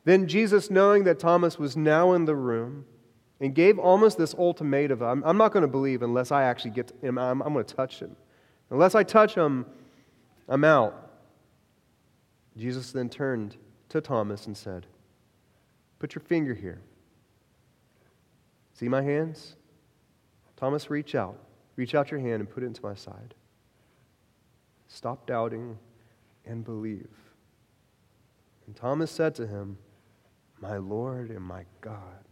Then 0.03 0.27
Jesus, 0.27 0.69
knowing 0.69 1.03
that 1.05 1.17
Thomas 1.17 1.57
was 1.57 1.75
now 1.75 2.13
in 2.13 2.25
the 2.25 2.35
room, 2.35 2.85
and 3.39 3.53
gave 3.53 3.77
almost 3.77 4.17
this 4.17 4.33
ultimatum 4.35 5.01
I'm, 5.01 5.23
I'm 5.23 5.37
not 5.37 5.51
going 5.51 5.61
to 5.61 5.67
believe 5.67 6.01
unless 6.01 6.31
I 6.31 6.43
actually 6.43 6.71
get 6.71 6.91
him, 7.01 7.17
I'm, 7.17 7.41
I'm 7.41 7.53
going 7.53 7.65
to 7.65 7.75
touch 7.75 7.99
him. 7.99 8.15
Unless 8.75 8.93
I 8.93 9.03
touch 9.03 9.35
him, 9.35 9.65
I'm 10.49 10.65
out. 10.65 11.09
Jesus 12.57 12.91
then 12.91 13.07
turned 13.07 13.55
to 13.87 14.01
Thomas 14.01 14.47
and 14.47 14.57
said, 14.57 14.85
Put 15.97 16.13
your 16.13 16.21
finger 16.21 16.53
here. 16.53 16.81
See 18.73 18.89
my 18.89 19.01
hands? 19.01 19.55
Thomas, 20.57 20.89
reach 20.89 21.15
out. 21.15 21.37
Reach 21.77 21.95
out 21.95 22.11
your 22.11 22.19
hand 22.19 22.41
and 22.41 22.49
put 22.49 22.63
it 22.63 22.65
into 22.65 22.83
my 22.83 22.95
side. 22.95 23.33
Stop 24.89 25.25
doubting 25.25 25.77
and 26.45 26.65
believe. 26.65 27.07
And 28.67 28.75
Thomas 28.75 29.09
said 29.09 29.35
to 29.35 29.47
him, 29.47 29.77
my 30.59 30.75
Lord 30.75 31.29
and 31.29 31.41
my 31.41 31.63
God. 31.79 32.25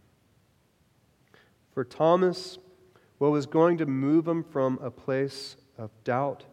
For 1.72 1.84
Thomas, 1.84 2.58
what 3.16 3.30
was 3.30 3.46
going 3.46 3.78
to 3.78 3.86
move 3.86 4.28
him 4.28 4.44
from 4.44 4.78
a 4.82 4.90
place 4.90 5.56
of 5.78 5.90
doubt 6.04 6.44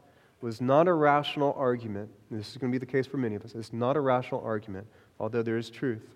was 0.41 0.61
not 0.61 0.87
a 0.87 0.93
rational 0.93 1.53
argument. 1.57 2.09
This 2.29 2.49
is 2.49 2.57
going 2.57 2.71
to 2.71 2.79
be 2.79 2.83
the 2.83 2.91
case 2.91 3.05
for 3.05 3.17
many 3.17 3.35
of 3.35 3.43
us. 3.43 3.53
It's 3.53 3.73
not 3.73 3.95
a 3.95 4.01
rational 4.01 4.41
argument, 4.41 4.87
although 5.19 5.43
there 5.43 5.57
is 5.57 5.69
truth. 5.69 6.15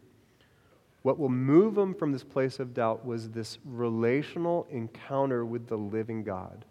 What 1.04 1.20
will 1.20 1.30
move 1.30 1.76
them 1.76 1.94
from 1.94 2.12
this 2.12 2.24
place 2.24 2.60
of 2.60 2.74
doubt 2.74 3.06
was 3.06 3.30
this 3.30 3.60
relational 3.64 4.66
encounter 4.72 5.46
with 5.46 5.68
the 5.68 5.78
living 5.78 6.24
God. 6.24 6.66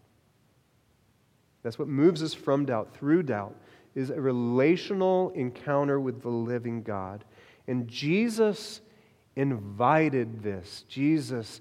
That's 1.62 1.78
what 1.78 1.86
moves 1.86 2.22
us 2.22 2.34
from 2.34 2.66
doubt, 2.66 2.92
through 2.94 3.22
doubt, 3.22 3.54
is 3.94 4.10
a 4.10 4.20
relational 4.20 5.30
encounter 5.30 6.00
with 6.00 6.20
the 6.20 6.28
living 6.28 6.82
God. 6.82 7.24
And 7.68 7.86
Jesus 7.86 8.80
invited 9.36 10.42
this. 10.42 10.84
Jesus 10.88 11.60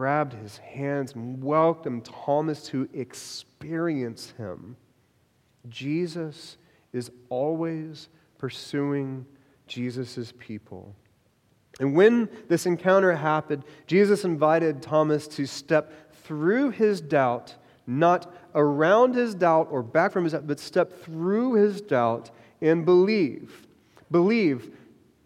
grabbed 0.00 0.32
his 0.32 0.56
hands 0.56 1.12
and 1.12 1.44
welcomed 1.44 2.06
Thomas 2.06 2.62
to 2.62 2.88
experience 2.94 4.32
him. 4.38 4.74
Jesus 5.68 6.56
is 6.94 7.10
always 7.28 8.08
pursuing 8.38 9.26
Jesus' 9.66 10.32
people. 10.38 10.96
And 11.80 11.94
when 11.94 12.30
this 12.48 12.64
encounter 12.64 13.14
happened, 13.14 13.62
Jesus 13.86 14.24
invited 14.24 14.80
Thomas 14.80 15.28
to 15.28 15.44
step 15.44 15.92
through 16.24 16.70
his 16.70 17.02
doubt, 17.02 17.56
not 17.86 18.34
around 18.54 19.14
his 19.14 19.34
doubt 19.34 19.68
or 19.70 19.82
back 19.82 20.12
from 20.12 20.24
his 20.24 20.32
doubt, 20.32 20.46
but 20.46 20.58
step 20.58 21.02
through 21.02 21.56
his 21.56 21.82
doubt 21.82 22.30
and 22.62 22.86
believe. 22.86 23.66
Believe 24.10 24.74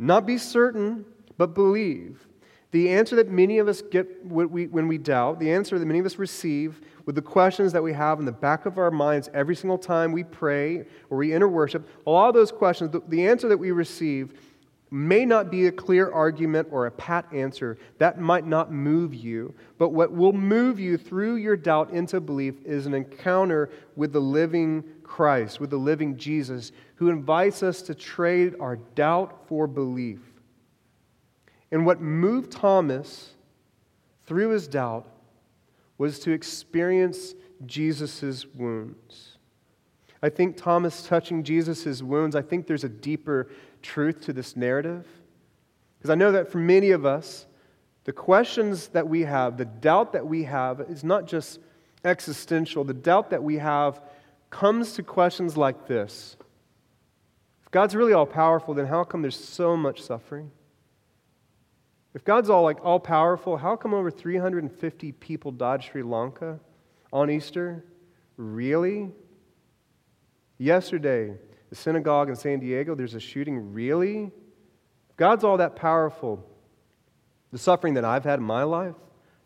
not 0.00 0.26
be 0.26 0.37
certain, 0.37 1.04
but 1.38 1.54
believe. 1.54 2.26
The 2.74 2.90
answer 2.90 3.14
that 3.14 3.30
many 3.30 3.58
of 3.58 3.68
us 3.68 3.82
get 3.82 4.26
when 4.26 4.88
we, 4.88 4.98
doubt, 4.98 5.38
the 5.38 5.52
answer 5.52 5.78
that 5.78 5.87
many 5.87 6.00
of 6.00 6.06
us 6.06 6.18
receive 6.18 6.80
with 7.06 7.14
the 7.14 7.22
questions 7.22 7.72
that 7.72 7.84
we 7.84 7.92
have 7.92 8.18
in 8.18 8.24
the 8.24 8.32
back 8.32 8.66
of 8.66 8.78
our 8.78 8.90
minds 8.90 9.30
every 9.32 9.54
single 9.54 9.78
time 9.78 10.10
we 10.10 10.24
pray 10.24 10.84
or 11.08 11.18
we 11.18 11.32
enter 11.32 11.46
worship, 11.46 11.88
a 12.04 12.10
lot 12.10 12.26
of 12.26 12.34
those 12.34 12.50
questions, 12.50 12.90
the, 12.90 13.00
the 13.06 13.28
answer 13.28 13.46
that 13.46 13.58
we 13.58 13.70
receive 13.70 14.37
may 14.90 15.24
not 15.24 15.52
be 15.52 15.68
a 15.68 15.70
clear 15.70 16.10
argument 16.10 16.66
or 16.72 16.87
a 16.87 16.90
pat 16.90 17.32
answer. 17.32 17.78
That 17.98 18.18
might 18.18 18.44
not 18.44 18.72
move 18.72 19.14
you. 19.14 19.54
But 19.78 19.90
what 19.90 20.10
will 20.10 20.32
move 20.32 20.80
you 20.80 20.98
through 20.98 21.37
your 21.37 21.56
doubt 21.56 21.90
into 21.90 22.20
belief 22.20 22.56
is 22.64 22.87
an 22.87 22.94
encounter 22.94 23.70
with 23.94 24.12
the 24.12 24.20
living 24.20 24.82
Christ, 25.04 25.60
with 25.60 25.70
the 25.70 25.76
living 25.76 26.16
Jesus, 26.16 26.72
who 26.96 27.08
invites 27.08 27.62
us 27.62 27.82
to 27.82 27.94
trade 27.94 28.56
our 28.58 28.74
doubt 28.96 29.46
for 29.46 29.68
belief. 29.68 30.34
And 31.70 31.87
what 31.87 32.00
moved 32.00 32.53
Thomas 32.53 33.31
through 34.27 34.50
his 34.50 34.68
doubt 34.68 35.09
was 35.98 36.18
to 36.20 36.33
experience 36.33 37.35
Jesus' 37.66 38.46
wounds. 38.46 39.38
I 40.22 40.31
think 40.31 40.57
Thomas 40.57 41.07
touching 41.07 41.42
Jesus' 41.42 42.03
wounds, 42.03 42.35
I 42.35 42.42
think 42.42 42.66
there's 42.66 42.85
a 42.85 42.88
deeper 42.88 43.48
truth 43.83 44.22
to 44.22 44.33
this 44.33 44.57
narrative. 44.57 45.07
Because 45.98 46.11
I 46.11 46.14
know 46.14 46.33
that 46.33 46.50
for 46.50 46.59
many 46.59 46.90
of 46.90 47.05
us, 47.05 47.46
the 48.05 48.12
questions 48.12 48.88
that 48.88 49.09
we 49.09 49.22
have, 49.22 49.57
the 49.57 49.64
doubt 49.64 50.12
that 50.12 50.27
we 50.27 50.44
have, 50.44 50.81
is 50.81 51.05
not 51.05 51.27
just 51.27 51.61
existential. 52.05 52.85
The 52.85 52.94
doubt 52.94 53.31
that 53.31 53.42
we 53.42 53.59
have 53.59 54.03
comes 54.50 54.92
to 54.94 55.03
questions 55.03 55.57
like 55.57 55.87
this 55.87 56.37
If 57.62 57.70
God's 57.70 57.96
really 57.96 58.12
all 58.12 58.27
powerful, 58.27 58.74
then 58.74 58.87
how 58.87 59.05
come 59.05 59.22
there's 59.22 59.42
so 59.42 59.77
much 59.77 60.03
suffering? 60.03 60.50
If 62.14 62.24
God's 62.24 62.48
all 62.48 62.62
like 62.62 62.79
all 62.85 63.00
powerful, 63.00 63.57
how 63.57 63.74
come 63.74 63.92
over 63.92 64.11
350 64.11 65.12
people 65.12 65.50
died 65.50 65.83
Sri 65.83 66.03
Lanka 66.03 66.61
on 67.12 67.29
Easter? 67.29 67.85
Really? 68.37 69.11
Yesterday, 70.59 71.35
the 71.70 71.77
synagogue 71.77 72.29
in 72.29 72.37
San 72.37 72.61
Diego, 72.61 72.94
there's 72.94 73.14
a 73.14 73.20
shooting. 73.20 73.72
Really? 73.72 74.31
If 75.11 75.16
God's 75.16 75.42
all 75.42 75.57
that 75.57 75.74
powerful. 75.74 76.44
The 77.50 77.59
suffering 77.59 77.94
that 77.94 78.05
I've 78.05 78.24
had 78.24 78.40
in 78.40 78.44
my 78.44 78.64
life, 78.64 78.94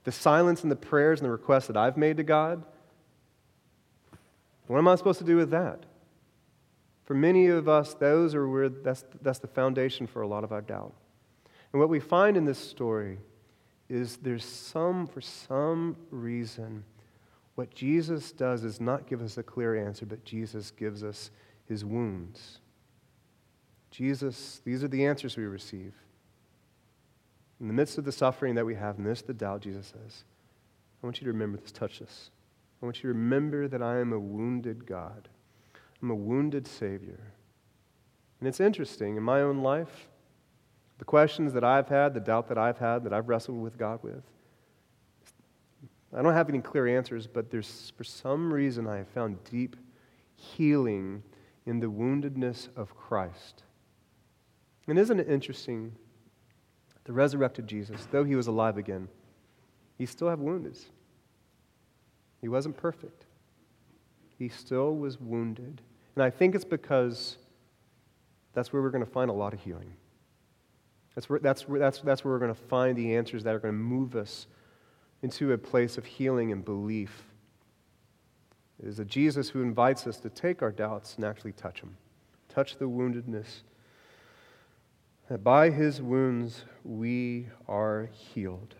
the 0.04 0.12
silence 0.12 0.62
and 0.62 0.72
the 0.72 0.76
prayers 0.76 1.20
and 1.20 1.26
the 1.26 1.30
requests 1.30 1.66
that 1.66 1.76
I've 1.76 1.96
made 1.96 2.16
to 2.18 2.22
God, 2.22 2.62
what 4.66 4.78
am 4.78 4.88
I 4.88 4.94
supposed 4.94 5.18
to 5.18 5.24
do 5.24 5.36
with 5.36 5.50
that? 5.50 5.84
For 7.04 7.14
many 7.14 7.46
of 7.46 7.68
us, 7.68 7.94
those 7.94 8.34
are 8.34 8.46
where 8.46 8.68
that's, 8.68 9.04
that's 9.22 9.38
the 9.38 9.46
foundation 9.46 10.06
for 10.06 10.20
a 10.22 10.28
lot 10.28 10.44
of 10.44 10.52
our 10.52 10.60
doubt. 10.60 10.92
And 11.72 11.80
what 11.80 11.88
we 11.88 12.00
find 12.00 12.36
in 12.36 12.44
this 12.44 12.58
story 12.58 13.18
is 13.88 14.18
there's 14.18 14.44
some, 14.44 15.06
for 15.06 15.20
some 15.20 15.96
reason, 16.10 16.84
what 17.54 17.74
Jesus 17.74 18.32
does 18.32 18.64
is 18.64 18.80
not 18.80 19.06
give 19.06 19.22
us 19.22 19.36
a 19.38 19.42
clear 19.42 19.76
answer, 19.76 20.06
but 20.06 20.24
Jesus 20.24 20.70
gives 20.70 21.02
us 21.02 21.30
his 21.66 21.84
wounds. 21.84 22.58
Jesus, 23.90 24.60
these 24.64 24.84
are 24.84 24.88
the 24.88 25.06
answers 25.06 25.36
we 25.36 25.44
receive. 25.44 25.94
In 27.60 27.66
the 27.66 27.74
midst 27.74 27.98
of 27.98 28.04
the 28.04 28.12
suffering 28.12 28.54
that 28.54 28.66
we 28.66 28.76
have, 28.76 28.96
in 28.96 29.02
the 29.02 29.08
midst 29.08 29.24
of 29.24 29.28
the 29.28 29.34
doubt, 29.34 29.62
Jesus 29.62 29.86
says, 29.86 30.24
I 31.02 31.06
want 31.06 31.20
you 31.20 31.24
to 31.24 31.32
remember 31.32 31.58
this, 31.58 31.72
touch 31.72 31.98
this. 31.98 32.30
I 32.80 32.86
want 32.86 32.98
you 32.98 33.02
to 33.02 33.08
remember 33.08 33.66
that 33.66 33.82
I 33.82 33.98
am 33.98 34.12
a 34.12 34.18
wounded 34.18 34.86
God. 34.86 35.28
I'm 36.00 36.10
a 36.10 36.14
wounded 36.14 36.66
Savior. 36.66 37.32
And 38.38 38.48
it's 38.48 38.60
interesting, 38.60 39.16
in 39.16 39.22
my 39.22 39.40
own 39.40 39.62
life, 39.62 40.08
the 40.98 41.04
questions 41.04 41.52
that 41.52 41.64
I've 41.64 41.88
had, 41.88 42.14
the 42.14 42.20
doubt 42.20 42.48
that 42.48 42.58
I've 42.58 42.78
had, 42.78 43.04
that 43.04 43.12
I've 43.12 43.28
wrestled 43.28 43.62
with 43.62 43.78
God 43.78 44.00
with, 44.02 44.22
I 46.16 46.22
don't 46.22 46.32
have 46.32 46.48
any 46.48 46.60
clear 46.60 46.86
answers, 46.86 47.26
but 47.26 47.50
there's, 47.50 47.92
for 47.96 48.04
some 48.04 48.52
reason, 48.52 48.86
I 48.86 48.96
have 48.96 49.08
found 49.08 49.42
deep 49.44 49.76
healing 50.34 51.22
in 51.66 51.80
the 51.80 51.86
woundedness 51.86 52.68
of 52.76 52.96
Christ. 52.96 53.62
And 54.86 54.98
isn't 54.98 55.20
it 55.20 55.28
interesting? 55.28 55.92
The 57.04 57.12
resurrected 57.12 57.66
Jesus, 57.66 58.06
though 58.10 58.24
he 58.24 58.36
was 58.36 58.46
alive 58.46 58.78
again, 58.78 59.08
he 59.98 60.06
still 60.06 60.30
had 60.30 60.38
wounds. 60.38 60.86
He 62.40 62.48
wasn't 62.48 62.76
perfect. 62.76 63.26
He 64.38 64.48
still 64.48 64.96
was 64.96 65.20
wounded. 65.20 65.82
And 66.14 66.22
I 66.22 66.30
think 66.30 66.54
it's 66.54 66.64
because 66.64 67.36
that's 68.54 68.72
where 68.72 68.80
we're 68.80 68.90
going 68.90 69.04
to 69.04 69.10
find 69.10 69.30
a 69.30 69.34
lot 69.34 69.52
of 69.52 69.60
healing. 69.60 69.92
That's 71.18 71.28
where, 71.28 71.40
that's 71.40 71.66
where, 71.66 71.80
that's, 71.80 71.98
that's 71.98 72.24
where 72.24 72.32
we're 72.32 72.38
going 72.38 72.54
to 72.54 72.60
find 72.68 72.96
the 72.96 73.16
answers 73.16 73.42
that 73.42 73.52
are 73.52 73.58
going 73.58 73.74
to 73.74 73.76
move 73.76 74.14
us 74.14 74.46
into 75.20 75.50
a 75.50 75.58
place 75.58 75.98
of 75.98 76.04
healing 76.04 76.52
and 76.52 76.64
belief. 76.64 77.24
It 78.80 78.86
is 78.86 79.00
a 79.00 79.04
Jesus 79.04 79.48
who 79.48 79.60
invites 79.60 80.06
us 80.06 80.18
to 80.18 80.30
take 80.30 80.62
our 80.62 80.70
doubts 80.70 81.16
and 81.16 81.24
actually 81.24 81.54
touch 81.54 81.80
them, 81.80 81.96
touch 82.48 82.76
the 82.76 82.84
woundedness. 82.84 83.62
That 85.28 85.42
by 85.42 85.70
his 85.70 86.00
wounds 86.00 86.62
we 86.84 87.48
are 87.66 88.08
healed. 88.12 88.76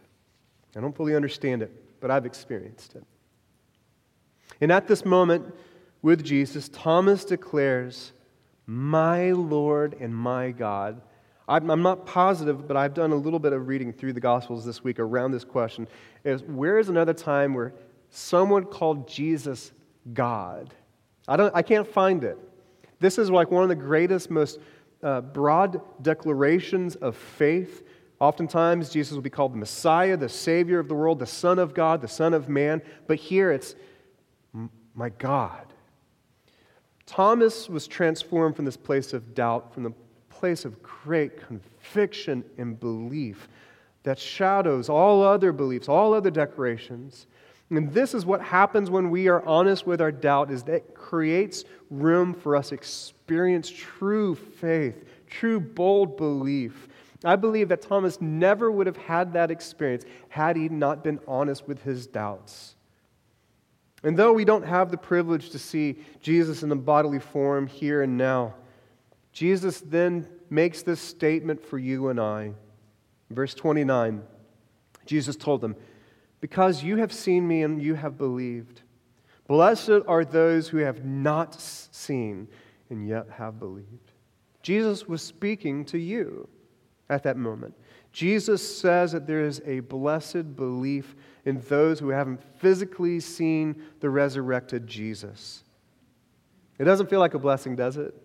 I 0.76 0.80
don't 0.80 0.94
fully 0.94 1.16
understand 1.16 1.62
it, 1.62 1.72
but 2.00 2.12
I've 2.12 2.24
experienced 2.24 2.94
it. 2.94 3.02
And 4.60 4.70
at 4.70 4.86
this 4.86 5.04
moment 5.04 5.52
with 6.02 6.22
Jesus, 6.22 6.68
Thomas 6.68 7.24
declares, 7.24 8.12
My 8.64 9.32
Lord 9.32 9.96
and 9.98 10.14
my 10.14 10.52
God. 10.52 11.00
I'm 11.48 11.82
not 11.82 12.04
positive, 12.04 12.68
but 12.68 12.76
I've 12.76 12.92
done 12.92 13.10
a 13.10 13.16
little 13.16 13.38
bit 13.38 13.54
of 13.54 13.68
reading 13.68 13.90
through 13.90 14.12
the 14.12 14.20
Gospels 14.20 14.66
this 14.66 14.84
week 14.84 14.98
around 14.98 15.32
this 15.32 15.44
question. 15.44 15.88
Is 16.22 16.42
where 16.42 16.78
is 16.78 16.90
another 16.90 17.14
time 17.14 17.54
where 17.54 17.72
someone 18.10 18.64
called 18.64 19.08
Jesus 19.08 19.72
God? 20.12 20.74
I, 21.26 21.36
don't, 21.36 21.54
I 21.54 21.62
can't 21.62 21.88
find 21.88 22.22
it. 22.22 22.36
This 23.00 23.16
is 23.16 23.30
like 23.30 23.50
one 23.50 23.62
of 23.62 23.70
the 23.70 23.74
greatest, 23.76 24.30
most 24.30 24.58
uh, 25.02 25.22
broad 25.22 25.80
declarations 26.02 26.96
of 26.96 27.16
faith. 27.16 27.82
Oftentimes, 28.20 28.90
Jesus 28.90 29.14
will 29.14 29.22
be 29.22 29.30
called 29.30 29.54
the 29.54 29.58
Messiah, 29.58 30.18
the 30.18 30.28
Savior 30.28 30.78
of 30.78 30.88
the 30.88 30.94
world, 30.94 31.18
the 31.18 31.26
Son 31.26 31.58
of 31.58 31.72
God, 31.72 32.02
the 32.02 32.08
Son 32.08 32.34
of 32.34 32.48
Man. 32.48 32.82
But 33.06 33.16
here 33.16 33.52
it's 33.52 33.74
my 34.94 35.08
God. 35.08 35.64
Thomas 37.06 37.70
was 37.70 37.86
transformed 37.86 38.54
from 38.54 38.66
this 38.66 38.76
place 38.76 39.14
of 39.14 39.34
doubt, 39.34 39.72
from 39.72 39.84
the 39.84 39.92
place 40.38 40.64
of 40.64 40.82
great 40.82 41.32
conviction 41.46 42.44
and 42.58 42.78
belief 42.78 43.48
that 44.04 44.18
shadows 44.18 44.88
all 44.88 45.22
other 45.22 45.52
beliefs, 45.52 45.88
all 45.88 46.14
other 46.14 46.30
declarations. 46.30 47.26
And 47.70 47.92
this 47.92 48.14
is 48.14 48.24
what 48.24 48.40
happens 48.40 48.90
when 48.90 49.10
we 49.10 49.28
are 49.28 49.44
honest 49.44 49.86
with 49.86 50.00
our 50.00 50.12
doubt 50.12 50.50
is 50.50 50.62
that 50.64 50.74
it 50.74 50.94
creates 50.94 51.64
room 51.90 52.32
for 52.32 52.56
us 52.56 52.72
experience 52.72 53.68
true 53.68 54.34
faith, 54.34 55.04
true 55.26 55.60
bold 55.60 56.16
belief. 56.16 56.88
I 57.24 57.36
believe 57.36 57.68
that 57.68 57.82
Thomas 57.82 58.20
never 58.20 58.70
would 58.70 58.86
have 58.86 58.96
had 58.96 59.32
that 59.32 59.50
experience 59.50 60.04
had 60.28 60.56
he 60.56 60.68
not 60.68 61.02
been 61.02 61.18
honest 61.26 61.66
with 61.66 61.82
his 61.82 62.06
doubts. 62.06 62.76
And 64.04 64.16
though 64.16 64.32
we 64.32 64.44
don't 64.44 64.64
have 64.64 64.90
the 64.90 64.96
privilege 64.96 65.50
to 65.50 65.58
see 65.58 65.98
Jesus 66.20 66.62
in 66.62 66.68
the 66.68 66.76
bodily 66.76 67.18
form 67.18 67.66
here 67.66 68.02
and 68.02 68.16
now, 68.16 68.54
Jesus 69.38 69.80
then 69.82 70.26
makes 70.50 70.82
this 70.82 71.00
statement 71.00 71.64
for 71.64 71.78
you 71.78 72.08
and 72.08 72.18
I. 72.18 72.54
Verse 73.30 73.54
29, 73.54 74.20
Jesus 75.06 75.36
told 75.36 75.60
them, 75.60 75.76
Because 76.40 76.82
you 76.82 76.96
have 76.96 77.12
seen 77.12 77.46
me 77.46 77.62
and 77.62 77.80
you 77.80 77.94
have 77.94 78.18
believed, 78.18 78.82
blessed 79.46 80.00
are 80.08 80.24
those 80.24 80.66
who 80.66 80.78
have 80.78 81.04
not 81.04 81.54
seen 81.60 82.48
and 82.90 83.06
yet 83.06 83.28
have 83.30 83.60
believed. 83.60 84.10
Jesus 84.60 85.06
was 85.06 85.22
speaking 85.22 85.84
to 85.84 85.98
you 85.98 86.48
at 87.08 87.22
that 87.22 87.36
moment. 87.36 87.76
Jesus 88.10 88.80
says 88.80 89.12
that 89.12 89.28
there 89.28 89.44
is 89.44 89.62
a 89.64 89.78
blessed 89.78 90.56
belief 90.56 91.14
in 91.44 91.60
those 91.68 92.00
who 92.00 92.08
haven't 92.08 92.42
physically 92.58 93.20
seen 93.20 93.84
the 94.00 94.10
resurrected 94.10 94.88
Jesus. 94.88 95.62
It 96.80 96.86
doesn't 96.86 97.08
feel 97.08 97.20
like 97.20 97.34
a 97.34 97.38
blessing, 97.38 97.76
does 97.76 97.98
it? 97.98 98.20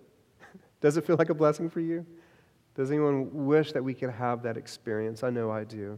Does 0.84 0.98
it 0.98 1.06
feel 1.06 1.15
like 1.15 1.30
a 1.30 1.34
blessing 1.34 1.69
for 1.69 1.80
you? 1.80 2.06
Does 2.76 2.91
anyone 2.91 3.46
wish 3.46 3.72
that 3.72 3.82
we 3.82 3.93
could 3.93 4.10
have 4.10 4.43
that 4.43 4.58
experience? 4.58 5.24
I 5.24 5.30
know 5.30 5.50
I 5.50 5.63
do. 5.63 5.98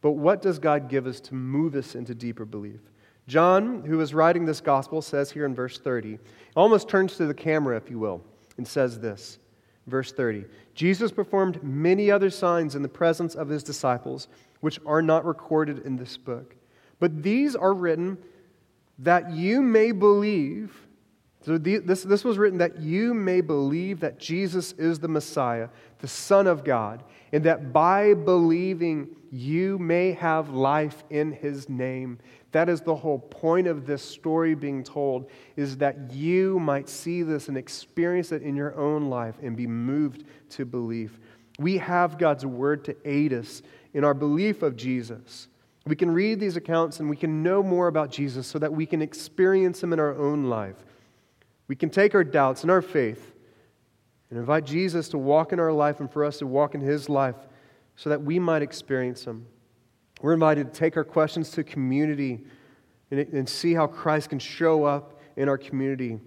But 0.00 0.12
what 0.12 0.42
does 0.42 0.58
God 0.58 0.88
give 0.88 1.06
us 1.06 1.20
to 1.20 1.36
move 1.36 1.76
us 1.76 1.94
into 1.94 2.16
deeper 2.16 2.44
belief? 2.44 2.80
John, 3.28 3.84
who 3.84 4.00
is 4.00 4.12
writing 4.14 4.44
this 4.44 4.60
gospel, 4.60 5.02
says 5.02 5.30
here 5.30 5.44
in 5.46 5.54
verse 5.54 5.78
30, 5.78 6.18
almost 6.56 6.88
turns 6.88 7.16
to 7.16 7.26
the 7.26 7.34
camera, 7.34 7.76
if 7.76 7.90
you 7.90 8.00
will, 8.00 8.20
and 8.56 8.66
says 8.66 8.98
this. 8.98 9.38
Verse 9.86 10.10
30 10.10 10.46
Jesus 10.74 11.12
performed 11.12 11.62
many 11.62 12.10
other 12.10 12.28
signs 12.28 12.74
in 12.74 12.82
the 12.82 12.88
presence 12.88 13.36
of 13.36 13.48
his 13.48 13.62
disciples, 13.62 14.26
which 14.62 14.80
are 14.84 15.00
not 15.00 15.24
recorded 15.24 15.86
in 15.86 15.96
this 15.96 16.16
book. 16.16 16.56
But 16.98 17.22
these 17.22 17.54
are 17.54 17.72
written 17.72 18.18
that 18.98 19.30
you 19.30 19.62
may 19.62 19.92
believe 19.92 20.87
so 21.48 21.56
this, 21.56 22.02
this 22.02 22.24
was 22.24 22.36
written 22.36 22.58
that 22.58 22.78
you 22.78 23.14
may 23.14 23.40
believe 23.40 24.00
that 24.00 24.18
Jesus 24.18 24.72
is 24.72 24.98
the 24.98 25.08
Messiah, 25.08 25.70
the 25.98 26.06
Son 26.06 26.46
of 26.46 26.62
God, 26.62 27.02
and 27.32 27.42
that 27.44 27.72
by 27.72 28.12
believing 28.12 29.08
you 29.32 29.78
may 29.78 30.12
have 30.12 30.50
life 30.50 31.04
in 31.08 31.32
his 31.32 31.70
name. 31.70 32.18
That 32.52 32.68
is 32.68 32.82
the 32.82 32.94
whole 32.94 33.18
point 33.18 33.66
of 33.66 33.86
this 33.86 34.02
story 34.02 34.54
being 34.54 34.84
told, 34.84 35.30
is 35.56 35.78
that 35.78 36.12
you 36.12 36.58
might 36.58 36.86
see 36.86 37.22
this 37.22 37.48
and 37.48 37.56
experience 37.56 38.30
it 38.30 38.42
in 38.42 38.54
your 38.54 38.76
own 38.76 39.08
life 39.08 39.36
and 39.42 39.56
be 39.56 39.66
moved 39.66 40.24
to 40.50 40.66
belief. 40.66 41.18
We 41.58 41.78
have 41.78 42.18
God's 42.18 42.44
word 42.44 42.84
to 42.84 42.96
aid 43.06 43.32
us 43.32 43.62
in 43.94 44.04
our 44.04 44.12
belief 44.12 44.62
of 44.62 44.76
Jesus. 44.76 45.48
We 45.86 45.96
can 45.96 46.10
read 46.10 46.40
these 46.40 46.58
accounts 46.58 47.00
and 47.00 47.08
we 47.08 47.16
can 47.16 47.42
know 47.42 47.62
more 47.62 47.88
about 47.88 48.10
Jesus 48.10 48.46
so 48.46 48.58
that 48.58 48.70
we 48.70 48.84
can 48.84 49.00
experience 49.00 49.82
him 49.82 49.94
in 49.94 49.98
our 49.98 50.14
own 50.14 50.44
life. 50.50 50.84
We 51.68 51.76
can 51.76 51.90
take 51.90 52.14
our 52.14 52.24
doubts 52.24 52.62
and 52.62 52.70
our 52.70 52.82
faith 52.82 53.34
and 54.30 54.38
invite 54.38 54.64
Jesus 54.64 55.08
to 55.10 55.18
walk 55.18 55.52
in 55.52 55.60
our 55.60 55.72
life 55.72 56.00
and 56.00 56.10
for 56.10 56.24
us 56.24 56.38
to 56.38 56.46
walk 56.46 56.74
in 56.74 56.80
his 56.80 57.08
life 57.08 57.36
so 57.96 58.10
that 58.10 58.22
we 58.22 58.38
might 58.38 58.62
experience 58.62 59.24
him. 59.24 59.46
We're 60.20 60.32
invited 60.32 60.72
to 60.72 60.78
take 60.78 60.96
our 60.96 61.04
questions 61.04 61.50
to 61.52 61.62
community 61.62 62.40
and, 63.10 63.20
and 63.20 63.48
see 63.48 63.74
how 63.74 63.86
Christ 63.86 64.30
can 64.30 64.38
show 64.38 64.84
up 64.84 65.20
in 65.36 65.48
our 65.48 65.58
community. 65.58 66.18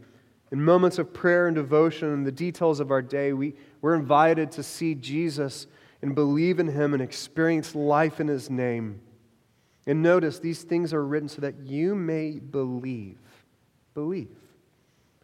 In 0.51 0.63
moments 0.63 0.99
of 0.99 1.13
prayer 1.13 1.47
and 1.47 1.55
devotion 1.55 2.09
and 2.09 2.25
the 2.25 2.31
details 2.31 2.79
of 2.79 2.91
our 2.91 3.01
day, 3.01 3.33
we, 3.33 3.55
we're 3.81 3.95
invited 3.95 4.51
to 4.53 4.63
see 4.63 4.95
Jesus 4.95 5.67
and 6.01 6.13
believe 6.13 6.59
in 6.59 6.67
him 6.67 6.93
and 6.93 7.01
experience 7.01 7.75
life 7.75 8.19
in 8.19 8.27
his 8.27 8.49
name. 8.49 9.01
And 9.87 10.03
notice 10.03 10.39
these 10.39 10.63
things 10.63 10.93
are 10.93 11.05
written 11.05 11.29
so 11.29 11.41
that 11.41 11.59
you 11.59 11.95
may 11.95 12.39
believe. 12.39 13.17
Believe 13.93 14.40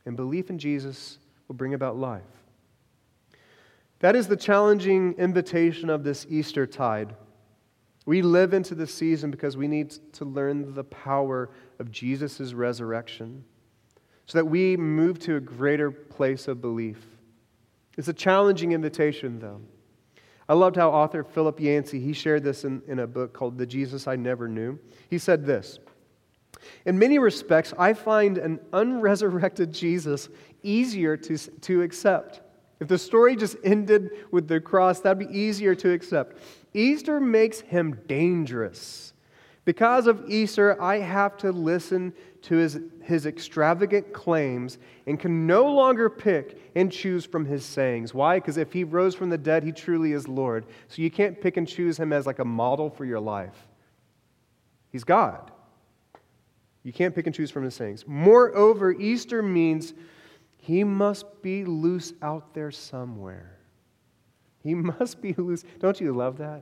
and 0.08 0.16
belief 0.16 0.50
in 0.50 0.58
Jesus 0.58 1.20
will 1.48 1.56
bring 1.56 1.74
about 1.74 1.98
life. 1.98 2.24
That 4.00 4.16
is 4.16 4.28
the 4.28 4.38
challenging 4.38 5.14
invitation 5.18 5.90
of 5.90 6.04
this 6.04 6.26
Eastertide. 6.30 7.14
We 8.06 8.22
live 8.22 8.54
into 8.54 8.74
this 8.74 8.94
season 8.94 9.32
because 9.32 9.58
we 9.58 9.68
need 9.68 9.92
to 10.14 10.24
learn 10.24 10.74
the 10.74 10.86
power 10.86 11.50
of 11.80 11.92
Jesus' 11.92 12.54
resurrection 12.54 13.44
so 14.26 14.38
that 14.38 14.46
we 14.46 14.78
move 14.78 15.20
to 15.20 15.36
a 15.36 15.42
greater 15.42 15.92
place 15.92 16.48
of 16.48 16.62
belief. 16.62 17.06
It's 17.98 18.08
a 18.08 18.14
challenging 18.14 18.72
invitation, 18.72 19.40
though. 19.40 19.62
I 20.48 20.54
loved 20.54 20.78
how 20.78 20.92
author 20.92 21.24
Philip 21.24 21.60
Yancey, 21.60 22.00
he 22.00 22.14
shared 22.14 22.44
this 22.44 22.64
in, 22.64 22.82
in 22.88 23.00
a 23.00 23.08
book 23.08 23.34
called 23.34 23.58
The 23.58 23.66
Jesus 23.66 24.08
I 24.08 24.16
Never 24.16 24.48
Knew. 24.48 24.80
He 25.10 25.18
said 25.18 25.46
this 25.46 25.80
in 26.86 26.98
many 26.98 27.20
respects, 27.20 27.74
I 27.78 27.94
find 27.94 28.38
an 28.38 28.60
unresurrected 28.74 29.74
Jesus 29.74 30.30
easier 30.64 31.18
to, 31.18 31.38
to 31.38 31.82
accept. 31.82 32.42
If 32.80 32.88
the 32.88 32.98
story 32.98 33.36
just 33.36 33.58
ended 33.64 34.12
with 34.32 34.48
the 34.48 34.60
cross, 34.60 35.00
that'd 35.00 35.20
be 35.20 35.38
easier 35.38 35.74
to 35.76 35.92
accept. 35.92 36.38
Easter 36.74 37.20
makes 37.20 37.62
him 37.62 38.00
dangerous. 38.08 39.14
Because 39.66 40.08
of 40.08 40.30
Easter, 40.30 40.82
I 40.82 41.00
have 41.00 41.36
to 41.38 41.52
listen 41.52 42.14
to 42.44 42.56
his, 42.56 42.80
his 43.04 43.26
extravagant 43.26 44.14
claims 44.14 44.78
and 45.08 45.20
can 45.20 45.46
no 45.46 45.66
longer 45.66 46.10
pick 46.10 46.72
and 46.76 46.90
choose 46.90 47.26
from 47.26 47.46
his 47.46 47.66
sayings. 47.66 48.14
Why? 48.14 48.38
Because 48.40 48.56
if 48.58 48.72
he 48.72 48.86
rose 48.86 49.16
from 49.16 49.30
the 49.30 49.38
dead, 49.38 49.64
he 49.64 49.74
truly 49.74 50.14
is 50.14 50.28
Lord. 50.28 50.66
So 50.88 51.02
you 51.02 51.12
can't 51.12 51.42
pick 51.42 51.58
and 51.58 51.68
choose 51.68 52.00
him 52.00 52.14
as 52.14 52.26
like 52.26 52.40
a 52.40 52.46
model 52.46 52.90
for 52.90 53.04
your 53.04 53.20
life. 53.20 53.68
He's 54.90 55.04
God. 55.04 55.52
You 56.88 56.94
can't 56.94 57.14
pick 57.14 57.26
and 57.26 57.36
choose 57.36 57.52
from 57.52 57.66
his 57.66 57.76
sayings. 57.76 58.06
Moreover, 58.08 58.94
Easter 58.94 59.44
means 59.44 59.94
he 60.56 60.86
must 60.86 61.42
be 61.42 61.66
loose 61.66 62.14
out 62.22 62.54
there 62.54 62.72
somewhere. 62.72 63.60
He 64.64 64.74
must 64.74 65.22
be 65.22 65.34
loose. 65.34 65.66
Don't 65.80 66.00
you 66.00 66.14
love 66.14 66.38
that? 66.38 66.62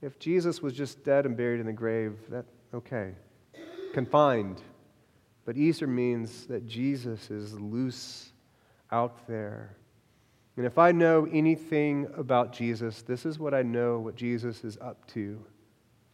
If 0.00 0.20
Jesus 0.20 0.62
was 0.62 0.74
just 0.74 1.02
dead 1.02 1.26
and 1.26 1.36
buried 1.36 1.58
in 1.58 1.66
the 1.66 1.72
grave, 1.72 2.18
that 2.28 2.44
okay. 2.72 3.16
Confined. 3.92 4.62
But 5.44 5.56
Easter 5.56 5.88
means 5.88 6.46
that 6.46 6.68
Jesus 6.68 7.28
is 7.28 7.58
loose 7.58 8.30
out 8.92 9.26
there. 9.26 9.74
And 10.56 10.64
if 10.64 10.78
I 10.78 10.92
know 10.92 11.26
anything 11.32 12.06
about 12.16 12.52
Jesus, 12.52 13.02
this 13.02 13.26
is 13.26 13.40
what 13.40 13.54
I 13.54 13.62
know 13.62 13.98
what 13.98 14.14
Jesus 14.14 14.62
is 14.62 14.78
up 14.80 15.04
to 15.14 15.44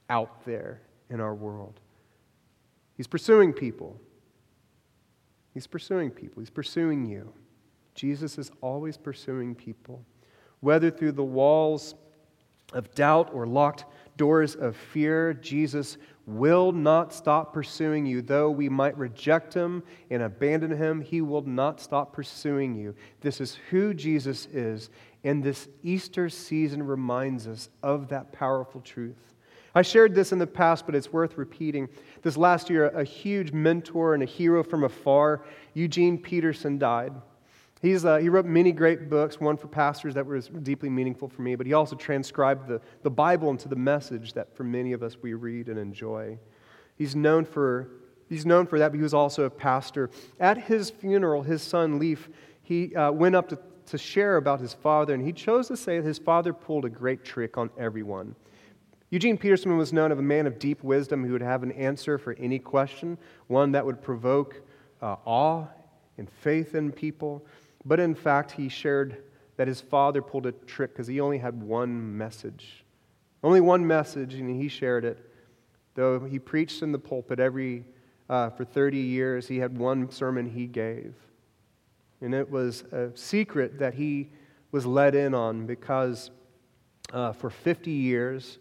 out 0.09 0.47
there 0.47 0.81
in 1.11 1.21
our 1.21 1.35
world. 1.35 1.79
He's 2.99 3.07
pursuing 3.07 3.55
people. 3.55 3.99
He's 5.55 5.67
pursuing 5.67 6.11
people. 6.11 6.41
He's 6.41 6.51
pursuing 6.51 7.07
you. 7.07 7.33
Jesus 7.95 8.37
is 8.37 8.51
always 8.61 8.99
pursuing 8.99 9.55
people, 9.55 10.05
whether 10.61 10.91
through 10.91 11.13
the 11.13 11.25
walls 11.25 11.95
of 12.75 12.95
doubt 12.95 13.31
or 13.33 13.47
locked 13.47 13.87
doors 14.17 14.55
of 14.55 14.77
fear, 14.77 15.33
Jesus 15.33 15.97
will 16.27 16.73
not 16.73 17.15
stop 17.15 17.55
pursuing 17.55 18.05
you. 18.05 18.21
Though 18.21 18.51
we 18.51 18.69
might 18.69 18.99
reject 18.99 19.55
him 19.55 19.83
and 20.11 20.23
abandon 20.23 20.73
him, 20.73 21.01
he 21.01 21.23
will 21.23 21.43
not 21.43 21.81
stop 21.81 22.13
pursuing 22.13 22.75
you. 22.75 22.95
This 23.21 23.41
is 23.41 23.59
who 23.71 23.95
Jesus 23.95 24.47
is, 24.47 24.91
and 25.25 25.43
this 25.43 25.69
Easter 25.83 26.29
season 26.29 26.83
reminds 26.83 27.47
us 27.47 27.71
of 27.83 28.09
that 28.09 28.33
powerful 28.33 28.81
truth. 28.81 29.35
I 29.75 29.83
shared 29.83 30.15
this 30.15 30.33
in 30.33 30.39
the 30.39 30.47
past, 30.47 30.87
but 30.87 30.95
it's 30.95 31.13
worth 31.13 31.37
repeating. 31.37 31.89
This 32.23 32.37
last 32.37 32.71
year, 32.71 32.89
a 32.89 33.05
huge 33.05 33.53
mentor 33.53 34.15
and 34.15 34.23
a 34.23 34.27
hero 34.27 34.63
from 34.63 34.85
afar, 34.85 35.45
Eugene 35.75 36.19
Peterson, 36.19 36.79
died. 36.79 37.13
He's, 37.81 38.05
uh, 38.05 38.17
he 38.17 38.29
wrote 38.29 38.45
many 38.45 38.73
great 38.73 39.09
books, 39.09 39.39
one 39.39 39.57
for 39.57 39.69
pastors 39.69 40.15
that 40.15 40.27
was 40.27 40.49
deeply 40.49 40.91
meaningful 40.91 41.29
for 41.29 41.43
me, 41.43 41.55
but 41.55 41.67
he 41.67 41.75
also 41.75 41.95
transcribed 41.95 42.67
the, 42.67 42.81
the 43.03 43.11
Bible 43.11 43.51
into 43.51 43.69
the 43.69 43.77
message 43.77 44.33
that 44.33 44.57
for 44.57 44.65
many 44.65 44.93
of 44.93 45.03
us 45.03 45.17
we 45.23 45.35
read 45.35 45.69
and 45.69 45.79
enjoy. 45.79 46.39
He's 46.97 47.15
known 47.15 47.45
for, 47.45 47.91
he's 48.29 48.45
known 48.45 48.67
for 48.67 48.81
that, 48.81 48.91
but 48.91 48.97
he 48.97 49.03
was 49.03 49.15
also 49.15 49.45
a 49.45 49.51
pastor. 49.51 50.11
At 50.41 50.59
his 50.59 50.91
funeral, 50.91 51.43
his 51.43 51.63
son 51.63 52.01
Leif, 52.01 52.29
he 52.63 52.97
uh, 52.97 53.13
went 53.13 53.37
up 53.37 53.49
to, 53.51 53.59
to 53.87 53.99
share 53.99 54.39
about 54.39 54.61
his 54.61 54.75
father, 54.75 55.15
and 55.15 55.25
he 55.25 55.33
chose 55.33 55.69
to 55.69 55.77
say 55.77 56.01
that 56.01 56.07
his 56.07 56.19
father 56.19 56.53
pulled 56.53 56.85
a 56.85 56.91
great 56.91 57.25
trick 57.25 57.57
on 57.57 57.71
everyone. 57.79 58.35
Eugene 59.11 59.39
Peterson 59.39 59.77
was 59.79 59.93
known 59.93 60.13
as 60.13 60.19
a 60.19 60.23
man 60.23 60.47
of 60.47 60.59
deep 60.59 60.83
wisdom 60.83 61.25
who 61.25 61.33
would 61.33 61.43
have 61.43 61.63
an 61.63 61.73
answer 61.73 62.19
for 62.19 62.35
any 62.35 62.59
question, 62.59 63.17
one 63.47 63.73
that 63.73 63.85
would 63.85 64.03
provoke 64.03 64.63
uh, 65.01 65.17
awe 65.25 65.67
and 66.19 66.29
faith 66.31 66.75
in 66.75 66.93
people. 66.93 67.45
But 67.87 68.01
in 68.01 68.15
fact, 68.15 68.53
he 68.53 68.69
shared 68.69 69.23
that 69.57 69.67
his 69.67 69.81
father 69.81 70.21
pulled 70.21 70.47
a 70.47 70.53
trick 70.53 70.93
because 70.93 71.07
he 71.07 71.21
only 71.21 71.39
had 71.39 71.63
one 71.63 72.17
message. 72.19 72.85
Only 73.43 73.61
one 73.61 73.87
message, 73.87 74.35
and 74.35 74.61
he 74.61 74.69
shared 74.69 75.05
it. 75.05 75.19
Though 75.95 76.21
he 76.21 76.39
preached 76.39 76.83
in 76.83 76.93
the 76.93 76.99
pulpit 76.99 77.41
every, 77.41 77.85
uh, 78.29 78.51
for 78.51 78.65
30 78.65 78.99
years, 78.99 79.49
he 79.49 79.59
had 79.59 79.77
one 79.79 80.11
sermon 80.11 80.51
he 80.51 80.67
gave. 80.67 81.15
And 82.21 82.35
it 82.35 82.51
was 82.51 82.83
a 82.93 83.11
secret 83.15 83.79
that 83.79 83.95
he 83.95 84.31
was 84.71 84.85
let 84.85 85.15
in 85.15 85.35
on 85.35 85.67
because 85.67 86.31
uh, 87.13 87.33
for 87.33 87.49
50 87.49 87.91
years, 87.91 88.59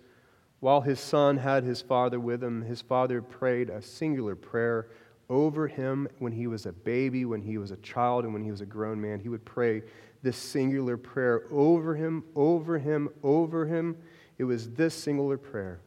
while 0.60 0.82
his 0.82 1.00
son 1.00 1.38
had 1.38 1.64
his 1.64 1.82
father 1.82 2.20
with 2.20 2.44
him, 2.44 2.64
his 2.64 2.82
father 2.82 3.22
prayed 3.22 3.70
a 3.70 3.82
singular 3.82 4.36
prayer 4.36 4.90
over 5.30 5.68
him 5.68 6.08
when 6.20 6.32
he 6.32 6.48
was 6.48 6.66
a 6.66 6.72
baby, 6.72 7.26
when 7.26 7.42
he 7.42 7.58
was 7.58 7.72
a 7.72 7.78
child, 7.78 8.24
and 8.24 8.34
when 8.34 8.44
he 8.44 8.52
was 8.52 8.62
a 8.62 8.66
grown 8.66 9.00
man. 9.00 9.20
He 9.20 9.30
would 9.30 9.46
pray 9.46 9.84
this 10.24 10.38
singular 10.38 10.98
prayer 10.98 11.44
over 11.52 11.96
him, 11.96 12.24
over 12.36 12.80
him, 12.80 13.10
over 13.24 13.66
him. 13.66 13.98
It 14.38 14.46
was 14.46 14.72
this 14.72 14.94
singular 14.94 15.38
prayer 15.38 15.80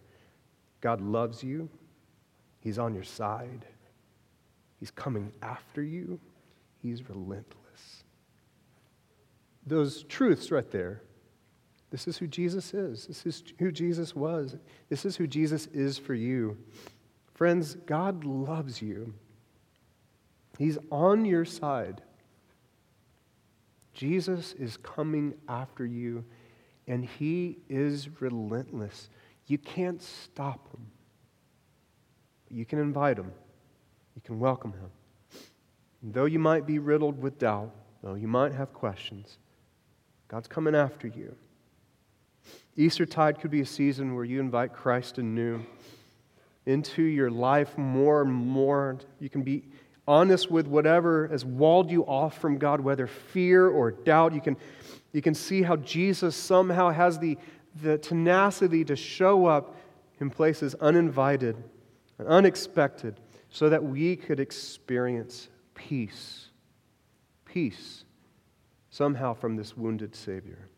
God 0.80 1.00
loves 1.00 1.42
you, 1.42 1.68
He's 2.60 2.78
on 2.78 2.94
your 2.94 3.04
side, 3.04 3.64
He's 4.78 4.90
coming 4.90 5.32
after 5.42 5.82
you, 5.82 6.20
He's 6.82 7.08
relentless. 7.08 8.04
Those 9.66 10.04
truths 10.04 10.50
right 10.50 10.70
there. 10.70 11.02
This 11.90 12.06
is 12.06 12.18
who 12.18 12.26
Jesus 12.26 12.72
is. 12.72 13.06
This 13.06 13.26
is 13.26 13.42
who 13.58 13.72
Jesus 13.72 14.14
was. 14.14 14.56
This 14.88 15.04
is 15.04 15.16
who 15.16 15.26
Jesus 15.26 15.66
is 15.68 15.98
for 15.98 16.14
you. 16.14 16.56
Friends, 17.34 17.74
God 17.86 18.24
loves 18.24 18.80
you. 18.80 19.14
He's 20.58 20.78
on 20.90 21.24
your 21.24 21.44
side. 21.44 22.02
Jesus 23.94 24.52
is 24.52 24.76
coming 24.76 25.34
after 25.48 25.84
you, 25.84 26.24
and 26.86 27.04
He 27.04 27.58
is 27.68 28.20
relentless. 28.20 29.08
You 29.46 29.58
can't 29.58 30.00
stop 30.00 30.72
Him. 30.72 30.86
You 32.50 32.64
can 32.64 32.78
invite 32.78 33.18
Him, 33.18 33.32
you 34.14 34.22
can 34.22 34.38
welcome 34.38 34.72
Him. 34.72 34.90
And 36.02 36.14
though 36.14 36.24
you 36.26 36.38
might 36.38 36.66
be 36.66 36.78
riddled 36.78 37.20
with 37.20 37.38
doubt, 37.38 37.74
though 38.02 38.14
you 38.14 38.28
might 38.28 38.52
have 38.52 38.72
questions, 38.72 39.38
God's 40.28 40.48
coming 40.48 40.74
after 40.74 41.08
you. 41.08 41.34
Eastertide 42.76 43.40
could 43.40 43.50
be 43.50 43.60
a 43.60 43.66
season 43.66 44.14
where 44.14 44.24
you 44.24 44.40
invite 44.40 44.72
Christ 44.72 45.18
anew 45.18 45.64
into 46.66 47.02
your 47.02 47.30
life 47.30 47.76
more 47.76 48.22
and 48.22 48.32
more. 48.32 48.98
You 49.18 49.28
can 49.28 49.42
be 49.42 49.64
honest 50.06 50.50
with 50.50 50.66
whatever 50.66 51.28
has 51.28 51.44
walled 51.44 51.90
you 51.90 52.02
off 52.04 52.38
from 52.38 52.58
God, 52.58 52.80
whether 52.80 53.06
fear 53.06 53.68
or 53.68 53.90
doubt. 53.90 54.34
You 54.34 54.40
can, 54.40 54.56
you 55.12 55.22
can 55.22 55.34
see 55.34 55.62
how 55.62 55.76
Jesus 55.76 56.36
somehow 56.36 56.90
has 56.90 57.18
the, 57.18 57.36
the 57.82 57.98
tenacity 57.98 58.84
to 58.84 58.96
show 58.96 59.46
up 59.46 59.76
in 60.20 60.30
places 60.30 60.74
uninvited 60.76 61.56
and 62.18 62.28
unexpected 62.28 63.18
so 63.50 63.68
that 63.68 63.82
we 63.82 64.16
could 64.16 64.38
experience 64.38 65.48
peace. 65.74 66.48
Peace 67.44 68.04
somehow 68.90 69.34
from 69.34 69.56
this 69.56 69.76
wounded 69.76 70.14
Savior. 70.14 70.69